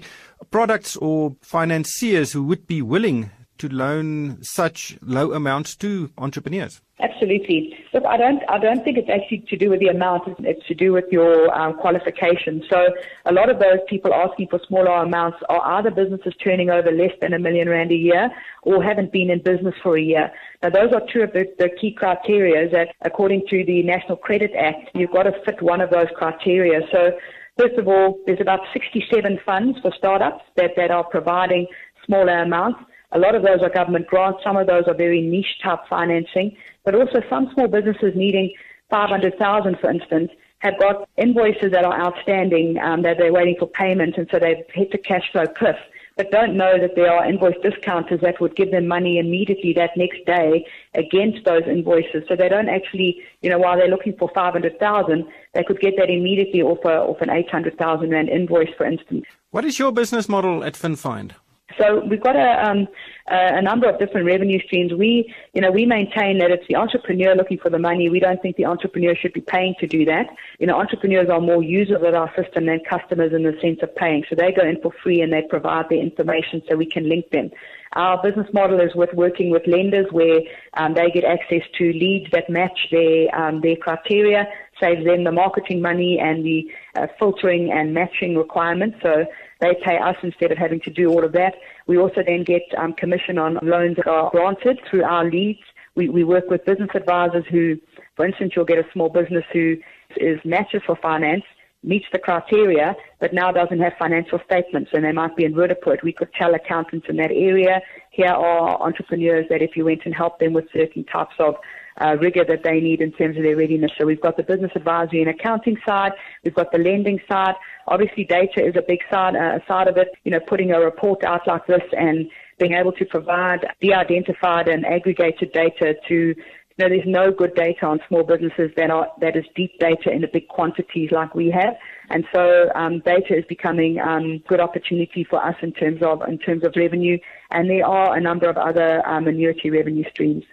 products 0.51 0.95
or 0.95 1.35
financiers 1.41 2.31
who 2.31 2.43
would 2.43 2.67
be 2.67 2.83
willing 2.83 3.31
to 3.57 3.67
loan 3.67 4.37
such 4.43 4.95
low 5.01 5.33
amounts 5.33 5.75
to 5.77 6.11
entrepreneurs? 6.19 6.81
Absolutely. 6.99 7.77
Look, 7.93 8.05
I 8.05 8.17
don't, 8.17 8.41
I 8.49 8.57
don't 8.57 8.83
think 8.83 8.97
it's 8.97 9.09
actually 9.09 9.45
to 9.49 9.57
do 9.57 9.69
with 9.69 9.79
the 9.79 9.87
amount. 9.87 10.23
It's 10.39 10.65
to 10.67 10.73
do 10.73 10.93
with 10.93 11.05
your 11.11 11.55
um, 11.55 11.75
qualifications. 11.75 12.63
So 12.69 12.87
a 13.25 13.31
lot 13.31 13.49
of 13.49 13.59
those 13.59 13.79
people 13.87 14.13
asking 14.13 14.47
for 14.49 14.59
smaller 14.67 14.91
amounts 14.91 15.37
are 15.49 15.61
either 15.77 15.91
businesses 15.91 16.33
turning 16.43 16.71
over 16.71 16.91
less 16.91 17.11
than 17.21 17.33
a 17.33 17.39
million 17.39 17.69
rand 17.69 17.91
a 17.91 17.95
year 17.95 18.31
or 18.63 18.83
haven't 18.83 19.11
been 19.11 19.29
in 19.29 19.41
business 19.41 19.75
for 19.83 19.95
a 19.95 20.01
year. 20.01 20.31
Now, 20.63 20.69
those 20.69 20.91
are 20.91 21.01
two 21.13 21.21
of 21.21 21.33
the, 21.33 21.45
the 21.59 21.69
key 21.79 21.93
criteria 21.93 22.67
that, 22.69 22.95
according 23.01 23.43
to 23.49 23.63
the 23.63 23.83
National 23.83 24.17
Credit 24.17 24.51
Act, 24.57 24.89
you've 24.95 25.11
got 25.11 25.23
to 25.23 25.31
fit 25.45 25.61
one 25.61 25.81
of 25.81 25.91
those 25.91 26.07
criteria. 26.15 26.81
So, 26.91 27.11
first 27.59 27.77
of 27.77 27.87
all, 27.87 28.19
there's 28.25 28.41
about 28.41 28.61
67 28.73 29.39
funds 29.45 29.77
for 29.81 29.91
startups 29.95 30.43
that, 30.55 30.71
that 30.75 30.89
are 30.89 31.03
providing 31.03 31.67
smaller 32.05 32.41
amounts. 32.41 32.79
A 33.11 33.19
lot 33.19 33.35
of 33.35 33.43
those 33.43 33.61
are 33.61 33.69
government 33.69 34.07
grants. 34.07 34.39
Some 34.43 34.57
of 34.57 34.67
those 34.67 34.83
are 34.87 34.95
very 34.95 35.21
niche 35.21 35.59
type 35.63 35.79
financing, 35.89 36.57
but 36.83 36.95
also 36.95 37.21
some 37.29 37.51
small 37.53 37.67
businesses 37.67 38.13
needing 38.15 38.51
500,000, 38.89 39.77
for 39.79 39.91
instance, 39.91 40.31
have 40.59 40.79
got 40.79 41.07
invoices 41.17 41.71
that 41.71 41.85
are 41.85 42.01
outstanding 42.01 42.77
um, 42.79 43.03
that 43.03 43.17
they're 43.19 43.33
waiting 43.33 43.55
for 43.59 43.67
payment, 43.67 44.17
and 44.17 44.27
so 44.31 44.39
they've 44.39 44.65
hit 44.73 44.91
the 44.91 44.97
cash 44.97 45.31
flow 45.31 45.45
cliff, 45.45 45.75
but 46.17 46.31
don't 46.31 46.57
know 46.57 46.79
that 46.79 46.95
there 46.95 47.11
are 47.11 47.29
invoice 47.29 47.55
discounters 47.61 48.19
that 48.21 48.41
would 48.41 48.55
give 48.55 48.71
them 48.71 48.87
money 48.87 49.19
immediately 49.19 49.71
that 49.73 49.91
next 49.95 50.25
day 50.25 50.65
against 50.95 51.45
those 51.45 51.63
invoices. 51.67 52.23
So 52.27 52.35
they 52.35 52.49
don't 52.49 52.69
actually, 52.69 53.21
you 53.41 53.49
know, 53.49 53.59
while 53.59 53.77
they're 53.77 53.87
looking 53.87 54.17
for 54.17 54.29
500,000, 54.33 55.25
they 55.53 55.63
could 55.63 55.79
get 55.79 55.93
that 55.97 56.09
immediately 56.09 56.61
off, 56.61 56.83
a, 56.83 56.89
off 56.89 57.21
an 57.21 57.29
800,000 57.29 58.09
rand 58.09 58.29
invoice, 58.29 58.69
for 58.75 58.85
instance. 58.85 59.25
What 59.51 59.63
is 59.63 59.79
your 59.79 59.91
business 59.91 60.27
model 60.27 60.63
at 60.63 60.73
FinFind? 60.73 61.31
So 61.77 62.01
we've 62.09 62.23
got 62.23 62.35
a, 62.35 62.69
um, 62.69 62.87
a 63.27 63.61
number 63.61 63.89
of 63.89 63.99
different 63.99 64.25
revenue 64.25 64.59
streams. 64.65 64.93
We, 64.93 65.33
you 65.53 65.61
know, 65.61 65.69
we 65.69 65.85
maintain 65.85 66.37
that 66.39 66.49
it's 66.49 66.65
the 66.67 66.75
entrepreneur 66.75 67.35
looking 67.35 67.57
for 67.57 67.69
the 67.69 67.77
money. 67.77 68.09
We 68.09 68.19
don't 68.19 68.41
think 68.41 68.55
the 68.55 68.65
entrepreneur 68.65 69.15
should 69.15 69.33
be 69.33 69.41
paying 69.41 69.75
to 69.81 69.87
do 69.87 70.05
that. 70.05 70.27
You 70.59 70.67
know, 70.67 70.79
entrepreneurs 70.79 71.29
are 71.29 71.41
more 71.41 71.61
users 71.61 71.97
of 71.97 72.13
our 72.15 72.33
system 72.41 72.67
than 72.67 72.79
customers 72.89 73.33
in 73.33 73.43
the 73.43 73.53
sense 73.61 73.79
of 73.83 73.93
paying. 73.95 74.23
So 74.29 74.35
they 74.35 74.53
go 74.53 74.63
in 74.63 74.81
for 74.81 74.91
free 75.03 75.21
and 75.21 75.31
they 75.31 75.43
provide 75.49 75.85
the 75.89 75.99
information 75.99 76.61
so 76.69 76.77
we 76.77 76.89
can 76.89 77.09
link 77.09 77.29
them. 77.31 77.51
Our 77.93 78.21
business 78.21 78.47
model 78.53 78.79
is 78.79 78.93
with 78.95 79.13
working 79.13 79.49
with 79.49 79.63
lenders 79.65 80.07
where 80.11 80.41
um, 80.75 80.93
they 80.93 81.09
get 81.09 81.23
access 81.23 81.63
to 81.77 81.83
leads 81.93 82.29
that 82.31 82.49
match 82.49 82.77
their 82.91 83.33
um, 83.35 83.61
their 83.61 83.75
criteria, 83.75 84.45
saves 84.79 85.05
them 85.05 85.23
the 85.23 85.31
marketing 85.31 85.81
money 85.81 86.19
and 86.21 86.45
the 86.45 86.69
uh, 86.95 87.07
filtering 87.17 87.71
and 87.71 87.93
matching 87.93 88.35
requirements. 88.35 88.97
So 89.01 89.25
they 89.59 89.75
pay 89.83 89.97
us 89.97 90.15
instead 90.23 90.51
of 90.51 90.57
having 90.57 90.79
to 90.81 90.89
do 90.89 91.09
all 91.09 91.23
of 91.23 91.31
that. 91.33 91.55
We 91.87 91.97
also 91.97 92.21
then 92.25 92.43
get 92.43 92.63
um, 92.77 92.93
commission 92.93 93.37
on 93.37 93.59
loans 93.61 93.97
that 93.97 94.07
are 94.07 94.29
granted 94.29 94.79
through 94.89 95.03
our 95.03 95.29
leads. 95.29 95.61
We, 95.95 96.09
we 96.09 96.23
work 96.23 96.49
with 96.49 96.65
business 96.65 96.89
advisors 96.93 97.45
who, 97.49 97.77
for 98.15 98.25
instance, 98.25 98.53
you'll 98.55 98.65
get 98.65 98.77
a 98.77 98.85
small 98.93 99.09
business 99.09 99.43
who 99.51 99.77
is 100.17 100.39
matches 100.45 100.81
for 100.85 100.95
finance, 100.95 101.43
meets 101.83 102.05
the 102.11 102.19
criteria, 102.19 102.95
but 103.19 103.33
now 103.33 103.51
doesn't 103.51 103.79
have 103.79 103.93
financial 103.97 104.39
statements 104.45 104.91
and 104.93 105.03
they 105.03 105.11
might 105.11 105.35
be 105.35 105.45
in 105.45 105.53
Roodepoort. 105.53 106.03
We 106.03 106.13
could 106.13 106.33
tell 106.33 106.53
accountants 106.53 107.07
in 107.09 107.17
that 107.17 107.31
area, 107.31 107.81
here 108.11 108.27
are 108.31 108.81
entrepreneurs 108.81 109.45
that 109.49 109.61
if 109.61 109.75
you 109.75 109.85
went 109.85 110.01
and 110.05 110.13
helped 110.13 110.39
them 110.39 110.53
with 110.53 110.65
certain 110.73 111.03
types 111.05 111.35
of 111.39 111.55
uh, 111.99 112.15
rigor 112.21 112.45
that 112.45 112.63
they 112.63 112.79
need 112.79 113.01
in 113.01 113.11
terms 113.11 113.37
of 113.37 113.43
their 113.43 113.55
readiness. 113.55 113.91
So 113.97 114.05
we've 114.05 114.21
got 114.21 114.37
the 114.37 114.43
business 114.43 114.71
advisory 114.75 115.21
and 115.21 115.29
accounting 115.29 115.77
side, 115.85 116.11
we've 116.43 116.55
got 116.55 116.71
the 116.71 116.77
lending 116.77 117.19
side. 117.29 117.55
Obviously, 117.87 118.25
data 118.25 118.65
is 118.65 118.75
a 118.75 118.81
big 118.81 118.99
side 119.11 119.35
uh, 119.35 119.59
side 119.67 119.87
of 119.87 119.97
it. 119.97 120.09
You 120.23 120.31
know, 120.31 120.39
putting 120.39 120.71
a 120.71 120.79
report 120.79 121.23
out 121.23 121.47
like 121.47 121.65
this 121.67 121.83
and 121.97 122.29
being 122.59 122.73
able 122.73 122.91
to 122.91 123.05
provide 123.05 123.67
de-identified 123.81 124.67
and 124.67 124.85
aggregated 124.85 125.51
data 125.53 125.95
to 126.07 126.35
you 126.77 126.87
know, 126.87 126.89
there's 126.89 127.07
no 127.07 127.31
good 127.31 127.55
data 127.55 127.85
on 127.87 127.99
small 128.07 128.23
businesses 128.23 128.69
that 128.77 128.91
are 128.91 129.07
that 129.19 129.35
is 129.35 129.45
deep 129.55 129.79
data 129.79 130.11
in 130.11 130.21
the 130.21 130.27
big 130.27 130.47
quantities 130.47 131.09
like 131.11 131.33
we 131.33 131.49
have, 131.49 131.75
and 132.09 132.23
so 132.33 132.69
um, 132.75 132.99
data 132.99 133.35
is 133.35 133.45
becoming 133.45 133.99
um, 133.99 134.43
good 134.47 134.59
opportunity 134.59 135.23
for 135.23 135.43
us 135.43 135.55
in 135.63 135.71
terms 135.71 136.03
of 136.03 136.21
in 136.27 136.37
terms 136.37 136.63
of 136.63 136.73
revenue, 136.75 137.17
and 137.49 137.67
there 137.69 137.85
are 137.85 138.15
a 138.15 138.21
number 138.21 138.47
of 138.47 138.57
other 138.57 139.01
um, 139.07 139.27
annuity 139.27 139.71
revenue 139.71 140.07
streams. 140.11 140.43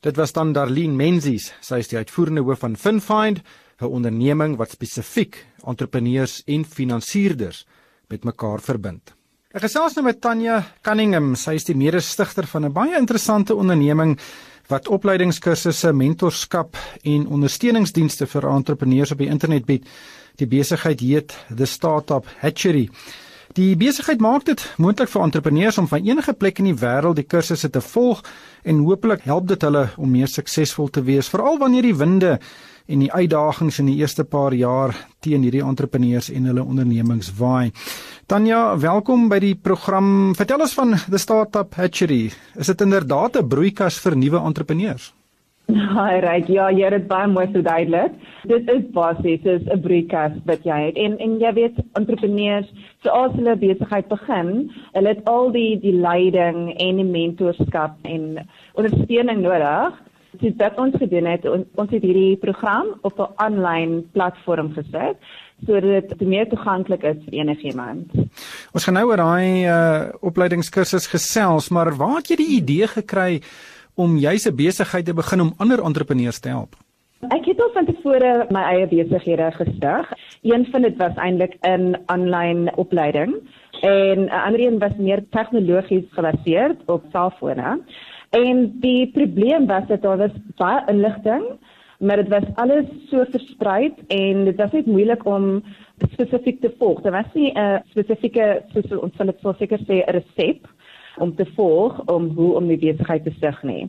Dit 0.00 0.16
was 0.16 0.32
dan 0.32 0.54
Darlene 0.56 0.96
Menzies, 0.96 1.50
sy 1.60 1.82
is 1.82 1.90
die 1.90 1.98
uitvoerende 2.00 2.40
hoof 2.40 2.62
van 2.62 2.76
FinFind, 2.76 3.42
'n 3.80 3.84
onderneming 3.84 4.56
wat 4.56 4.70
spesifiek 4.70 5.46
entrepreneurs 5.66 6.42
en 6.46 6.64
finansierders 6.64 7.66
met 8.08 8.24
mekaar 8.24 8.60
verbind. 8.60 9.14
Ek 9.52 9.62
gesels 9.62 9.94
nou 9.94 10.04
met 10.04 10.20
Tanya 10.20 10.64
Cunningham, 10.82 11.34
sy 11.34 11.54
is 11.54 11.64
die 11.64 11.74
mede-stigter 11.74 12.46
van 12.46 12.64
'n 12.64 12.72
baie 12.72 12.96
interessante 12.96 13.54
onderneming 13.54 14.18
wat 14.68 14.88
opleidingskursusse, 14.88 15.92
mentorskap 15.92 16.76
en 17.02 17.26
ondersteuningsdienste 17.26 18.26
vir 18.26 18.48
entrepreneurs 18.48 19.12
op 19.12 19.18
die 19.18 19.28
internet 19.28 19.66
bied. 19.66 19.86
Die 20.36 20.46
besigheid 20.46 21.00
heet 21.00 21.36
The 21.56 21.66
Startup 21.66 22.26
Hatchery. 22.38 22.88
Die 23.58 23.72
besigheid 23.74 24.20
maak 24.22 24.44
dit 24.46 24.62
moontlik 24.78 25.08
vir 25.10 25.24
entrepreneurs 25.24 25.78
om 25.80 25.88
van 25.90 26.04
enige 26.06 26.36
plek 26.38 26.60
in 26.62 26.68
die 26.68 26.76
wêreld 26.78 27.16
die 27.18 27.26
kursusse 27.26 27.66
te 27.74 27.80
volg 27.82 28.20
en 28.62 28.84
hopelik 28.86 29.24
help 29.26 29.48
dit 29.50 29.66
hulle 29.66 29.88
om 29.98 30.12
meer 30.14 30.30
suksesvol 30.30 30.86
te 30.94 31.02
wees, 31.02 31.26
veral 31.32 31.58
wanneer 31.58 31.88
die 31.88 31.96
winde 31.98 32.36
en 32.86 33.02
die 33.02 33.10
uitdagings 33.10 33.80
in 33.82 33.90
die 33.90 33.96
eerste 33.98 34.22
paar 34.22 34.54
jaar 34.54 34.94
teen 35.18 35.42
hierdie 35.42 35.64
entrepreneurs 35.66 36.30
en 36.30 36.46
hulle 36.46 36.62
ondernemings 36.62 37.32
waai. 37.42 37.72
Tanya, 38.30 38.76
welkom 38.78 39.26
by 39.28 39.40
die 39.42 39.56
program. 39.58 40.30
Vertel 40.38 40.62
ons 40.62 40.78
van 40.78 40.94
The 41.10 41.18
Startup 41.18 41.74
Hatchery. 41.74 42.28
Is 42.54 42.70
dit 42.70 42.86
inderdaad 42.86 43.42
'n 43.42 43.48
broeikas 43.48 43.98
vir 43.98 44.16
nuwe 44.16 44.38
entrepreneurs? 44.38 45.10
Hi, 45.70 46.18
right. 46.18 46.48
Ja, 46.50 46.68
jy 46.74 46.88
het 46.90 47.06
baie 47.10 47.28
mooi 47.30 47.46
verduidelik. 47.52 48.16
Dit 48.50 48.68
is 48.72 48.82
basies 48.94 49.44
is 49.44 49.62
'n 49.70 49.80
broeikas 49.80 50.32
wat 50.44 50.64
jy 50.64 50.78
het. 50.86 50.96
En 50.96 51.18
en 51.18 51.38
jy 51.38 51.52
weet 51.54 51.76
entrepreneurs, 51.94 52.66
so 53.02 53.10
as 53.10 53.32
hulle 53.32 53.56
besigheid 53.56 54.08
begin, 54.08 54.70
hulle 54.92 55.08
het 55.08 55.24
al 55.24 55.52
die 55.52 55.78
die 55.78 55.94
leiding 55.94 56.74
en 56.76 56.96
die 56.96 57.04
mentorskap 57.04 57.94
en 58.02 58.46
ondersteuning 58.74 59.42
nodig. 59.42 59.94
Dit 60.40 60.56
wat 60.56 60.78
ons 60.78 60.94
gedoen 60.96 61.26
het, 61.26 61.46
ons 61.74 61.90
het 61.90 62.02
hierdie 62.02 62.36
program 62.36 62.86
op 63.02 63.18
'n 63.18 63.32
aanlyn 63.36 64.10
platform 64.12 64.72
gesit 64.72 65.16
sodat 65.66 66.08
dit 66.08 66.20
meer 66.28 66.48
toeganklik 66.48 67.02
is 67.02 67.16
vir 67.24 67.32
enigiemand. 67.32 68.12
Ons 68.72 68.84
gaan 68.84 68.94
nou 68.94 69.06
oor 69.10 69.16
daai 69.16 69.66
uh, 69.68 70.08
opleidingskursus 70.20 71.06
gesels, 71.06 71.68
maar 71.68 71.92
waar 71.96 72.16
het 72.16 72.28
jy 72.28 72.36
die 72.36 72.56
idee 72.56 72.86
gekry 72.86 73.42
om 74.00 74.16
juis 74.16 74.46
'n 74.48 74.56
besigheid 74.56 75.04
te 75.04 75.14
begin 75.14 75.40
om 75.40 75.54
ander 75.56 75.82
entrepreneurs 75.84 76.40
te 76.40 76.48
help? 76.48 76.76
Ek 77.28 77.44
het 77.44 77.60
al 77.60 77.70
van 77.74 77.84
tevore 77.84 78.46
my 78.48 78.62
eie 78.62 78.86
besighede 78.88 79.50
gestig. 79.52 80.12
Een 80.42 80.64
van 80.72 80.82
dit 80.82 80.96
was 80.96 81.16
eintlik 81.16 81.54
'n 81.60 81.96
aanlyn 82.06 82.70
opleiding 82.76 83.34
en 83.80 84.18
'n 84.24 84.28
ander 84.46 84.60
een 84.60 84.78
was 84.78 84.96
meer 84.96 85.20
tegnologies 85.30 86.06
gebaseer 86.10 86.76
op 86.86 87.04
selfone. 87.12 87.80
En 88.30 88.72
die 88.80 89.10
probleem 89.10 89.66
was 89.66 89.86
dat 89.86 90.02
daar 90.02 90.16
was 90.16 90.36
baie 90.56 90.82
inligting, 90.86 91.44
maar 91.98 92.16
dit 92.16 92.28
was 92.28 92.44
alles 92.54 92.86
so 93.10 93.24
versprei 93.30 93.94
en 94.08 94.44
dit 94.44 94.56
was 94.56 94.72
net 94.72 94.86
moeilik 94.86 95.24
om 95.24 95.62
spesifiek 96.12 96.60
te 96.60 96.74
volg. 96.78 97.00
Daar 97.00 97.12
was 97.12 97.32
nie 97.34 97.52
'n 97.52 97.82
spesifieke 97.90 98.62
soos 98.72 98.98
ons 98.98 99.16
sal 99.16 99.26
dit 99.26 99.56
seker 99.58 99.78
sê 99.78 99.94
'n 99.94 100.10
resep 100.10 100.66
om 101.20 101.34
te 101.36 101.46
volg 101.56 102.00
om 102.10 102.28
hoe 102.36 102.54
om 102.58 102.66
die 102.70 102.78
besigheid 102.78 103.24
te 103.24 103.32
stig 103.36 103.62
nie. 103.62 103.88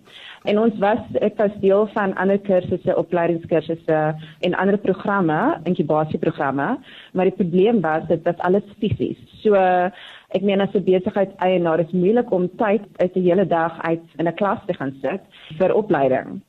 En 0.49 0.59
ons 0.59 0.77
was 0.83 0.99
ek 1.21 1.37
was 1.41 1.55
deel 1.63 1.87
van 1.95 2.15
ander 2.21 2.39
kursusse, 2.39 2.95
opleidingskursusse 2.97 3.99
en 4.47 4.57
ander 4.57 4.77
programme, 4.77 5.39
inkubasieprogramme, 5.69 6.69
maar 7.13 7.29
die 7.29 7.39
probleem 7.39 7.81
was 7.81 8.07
dit 8.07 8.23
was 8.27 8.45
alles 8.47 8.67
fisies. 8.79 9.19
So 9.41 9.55
ek 9.55 10.41
meen 10.41 10.61
as 10.61 10.73
'n 10.75 10.83
besigheid 10.83 11.35
eienaar 11.37 11.79
is 11.79 11.91
moeilik 11.91 12.31
om 12.31 12.49
tyd 12.57 12.81
uit 12.97 13.15
'n 13.15 13.27
hele 13.27 13.47
dag 13.47 13.81
uit 13.81 14.03
in 14.17 14.27
'n 14.27 14.35
klas 14.35 14.59
te 14.67 14.73
gaan 14.73 14.95
sit 15.01 15.21
vir 15.57 15.73
opleiding 15.73 16.41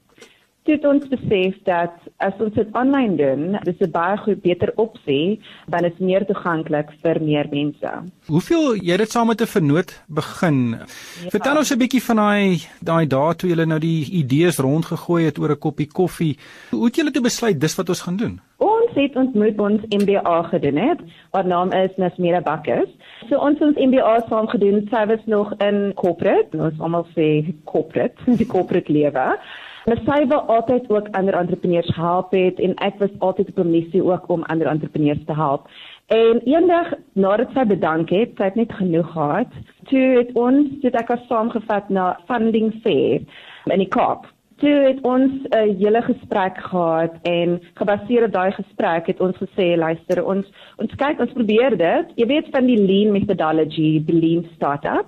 dit 0.68 0.84
ons 0.86 1.06
besef 1.10 1.56
dat 1.66 1.94
as 2.22 2.38
ons 2.42 2.54
dit 2.54 2.68
aanlyn 2.78 3.16
doen, 3.18 3.58
dis 3.66 3.80
'n 3.80 3.90
baie 3.90 4.16
goed 4.16 4.42
beter 4.42 4.72
opsie 4.76 5.40
want 5.66 5.82
dit 5.82 5.92
is 5.92 5.98
meer 5.98 6.26
toeganklik 6.26 6.92
vir 7.02 7.20
meer 7.20 7.46
mense. 7.50 7.90
Hoeveel 8.26 8.76
jy 8.76 8.96
het 8.96 9.10
saam 9.10 9.26
met 9.26 9.40
'n 9.40 9.46
vernoot 9.46 9.90
begin? 10.06 10.76
Ja. 10.78 11.30
Vertel 11.30 11.56
ons 11.56 11.72
'n 11.72 11.78
bietjie 11.78 12.02
van 12.02 12.16
daai 12.16 12.62
daai 12.80 13.06
dae 13.06 13.34
toe 13.34 13.50
jy 13.50 13.64
nou 13.64 13.78
die 13.78 14.10
idees 14.10 14.58
rondgegooi 14.58 15.24
het 15.24 15.38
oor 15.38 15.50
'n 15.50 15.58
koppie 15.58 15.88
koffie. 15.92 16.38
Hoe 16.70 16.84
het 16.84 16.96
julle 16.96 17.10
toe 17.10 17.22
besluit 17.22 17.60
dis 17.60 17.76
wat 17.76 17.88
ons 17.88 18.00
gaan 18.00 18.16
doen? 18.16 18.40
Ons 18.58 18.90
het 18.94 19.16
ons 19.16 19.34
moet 19.34 19.58
ons 19.58 19.82
MBA 19.88 20.42
gedoen 20.42 20.76
het. 20.76 21.00
Wat 21.30 21.46
naam 21.46 21.72
is 21.72 21.90
Nasmira 21.96 22.40
Bakkers. 22.40 22.90
So 23.28 23.38
ons 23.38 23.60
ons 23.60 23.76
MBA 23.76 24.24
saam 24.28 24.46
gedoen, 24.48 24.86
sy 24.90 25.06
was 25.06 25.24
nog 25.24 25.52
in 25.58 25.92
corporate, 25.94 26.58
ons 26.58 26.80
almal 26.80 27.06
sê 27.16 27.54
corporate, 27.64 28.14
die 28.40 28.46
corporate 28.46 28.92
lewe. 28.92 29.38
Maar 29.84 29.98
sy 30.06 30.26
wil 30.26 30.40
altyd 30.40 30.90
ook 30.90 31.08
ander 31.10 31.34
entrepreneurs 31.34 31.94
help 31.94 32.30
het 32.30 32.60
en 32.62 32.74
ek 32.74 33.00
was 33.02 33.14
altyd 33.18 33.48
op 33.48 33.58
'n 33.64 33.70
missie 33.70 34.04
ook 34.04 34.28
om 34.28 34.42
ander 34.42 34.66
entrepreneurs 34.66 35.24
te 35.26 35.34
help. 35.34 35.66
En 36.06 36.40
eendag 36.44 36.92
nadat 37.12 37.48
sy 37.54 37.64
bedank 37.64 38.10
het, 38.10 38.30
sy 38.36 38.44
het 38.44 38.54
net 38.54 38.72
genoeg 38.72 39.12
gehad, 39.12 39.52
toe 39.88 40.06
het 40.18 40.30
ons 40.32 40.68
dit 40.80 40.94
ek 40.94 41.08
was 41.08 41.26
saamgevat 41.26 41.88
na 41.88 42.18
funding 42.26 42.72
fair 42.82 43.20
in 43.64 43.78
die 43.78 43.88
Kaap. 43.88 44.26
Toe 44.56 44.74
het 44.86 45.00
ons 45.02 45.32
'n 45.50 45.76
hele 45.78 46.02
gesprek 46.02 46.58
gehad 46.58 47.14
en 47.22 47.60
gebaseer 47.74 48.24
op 48.24 48.32
daai 48.32 48.52
gesprek 48.52 49.06
het 49.06 49.20
ons 49.20 49.36
gesê 49.36 49.76
luister 49.76 50.24
ons 50.24 50.46
ons 50.76 50.94
kyk 50.94 51.20
ons 51.20 51.32
probeer 51.32 51.76
dit. 51.76 52.06
Jy 52.14 52.26
weet 52.26 52.48
van 52.50 52.66
die 52.66 52.78
lean 52.86 53.12
methodology, 53.12 54.04
die 54.04 54.20
lean 54.20 54.46
startup 54.54 55.06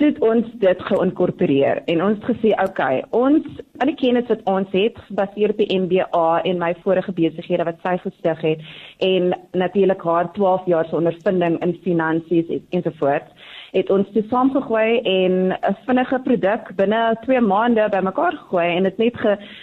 het 0.00 0.18
ons 0.24 0.46
dit 0.62 0.82
geïnkorporeer 0.88 1.82
en 1.92 2.02
ons 2.02 2.16
het 2.16 2.24
gesê 2.30 2.52
okay, 2.62 3.02
ons 3.10 3.44
al 3.78 3.90
die 3.90 3.96
kennis 3.98 4.28
wat 4.30 4.40
ons 4.50 4.72
het 4.72 4.98
gebaseer 5.08 5.52
op 5.52 5.60
die 5.60 5.78
MBA 5.78 6.28
en 6.48 6.58
my 6.58 6.72
vorige 6.82 7.12
besighede 7.12 7.66
wat 7.68 7.80
sy 7.84 7.96
gestig 8.04 8.40
het 8.46 8.64
en 9.04 9.32
natuurlik 9.52 10.02
haar 10.02 10.32
12 10.32 10.66
jaar 10.66 10.88
se 10.88 10.96
ondervinding 10.96 11.58
in 11.60 11.76
finansies 11.84 12.50
ensovoorts 12.70 13.50
het 13.72 13.90
ons 13.90 14.08
dit 14.16 14.28
saamgegooi 14.28 15.00
en 15.00 15.52
'n 15.52 15.76
vinnige 15.86 16.18
produk 16.24 16.72
binne 16.76 17.16
2 17.24 17.40
maande 17.40 17.88
bymekaar 17.90 18.32
gegooi 18.32 18.68
en 18.76 18.82
dit 18.82 18.98
net 18.98 19.16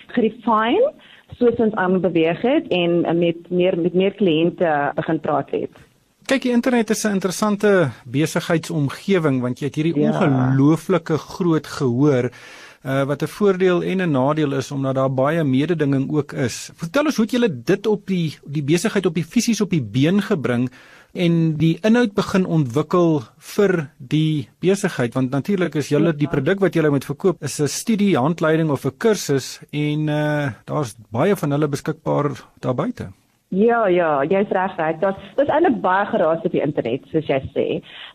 gerefine 0.07 0.93
soos 1.37 1.59
ons 1.59 1.75
aan 1.75 2.01
beweeg 2.01 2.41
het 2.41 2.67
en 2.67 3.19
met 3.19 3.49
meer 3.49 3.77
met 3.77 3.93
meer 3.93 4.13
kliënte 4.13 4.91
begin 4.95 5.19
praat 5.19 5.51
het. 5.51 5.88
Kyk, 6.29 6.43
die 6.45 6.51
internet 6.53 6.91
is 6.93 7.05
'n 7.05 7.15
interessante 7.17 7.89
besigheidsomgewing 8.05 9.41
want 9.41 9.59
jy 9.59 9.65
het 9.65 9.77
hierdie 9.79 9.97
ja. 9.97 10.11
ongelooflike 10.11 11.17
groot 11.17 11.65
gehoor 11.65 12.29
uh, 12.29 13.03
wat 13.09 13.23
'n 13.23 13.27
voordeel 13.27 13.81
en 13.81 14.01
'n 14.01 14.11
nadeel 14.11 14.53
is 14.53 14.69
omdat 14.71 14.95
daar 14.95 15.09
baie 15.09 15.43
mededinging 15.43 16.05
ook 16.11 16.33
is. 16.33 16.69
Vertel 16.75 17.05
ons 17.05 17.15
hoe 17.15 17.25
het 17.25 17.33
julle 17.33 17.49
dit 17.49 17.87
op 17.87 18.05
die 18.05 18.37
die 18.45 18.63
besigheid 18.63 19.05
op 19.05 19.15
die 19.15 19.25
fisies 19.25 19.61
op 19.61 19.69
die 19.69 19.81
been 19.81 20.21
gebring 20.21 20.69
en 21.13 21.57
die 21.57 21.79
inhoud 21.81 22.13
begin 22.13 22.45
ontwikkel 22.45 23.23
vir 23.37 23.89
die 23.97 24.49
besigheid 24.59 25.13
want 25.13 25.31
natuurlik 25.31 25.75
is 25.75 25.89
julle 25.89 26.13
die 26.13 26.29
produk 26.29 26.59
wat 26.59 26.73
julle 26.73 26.89
moet 26.89 27.05
verkoop 27.05 27.41
is 27.43 27.59
'n 27.59 27.67
studie 27.67 28.15
handleiding 28.17 28.69
of 28.69 28.85
'n 28.85 28.97
kursus 28.97 29.59
en 29.71 30.07
uh, 30.07 30.51
daar's 30.65 30.95
baie 31.09 31.35
van 31.35 31.51
hulle 31.51 31.67
beskikbaar 31.67 32.29
daar 32.59 32.75
buite. 32.75 33.09
Ja, 33.49 33.87
ja, 33.87 34.23
jy's 34.29 34.51
reg, 34.53 34.75
reg. 34.77 34.99
Dit 35.01 35.39
is 35.41 35.49
eintlik 35.49 35.79
baie 35.81 36.05
geraas 36.05 36.43
op 36.45 36.53
die 36.53 36.61
internet, 36.61 37.07
soos 37.09 37.25
jy 37.25 37.39
sê. 37.49 37.63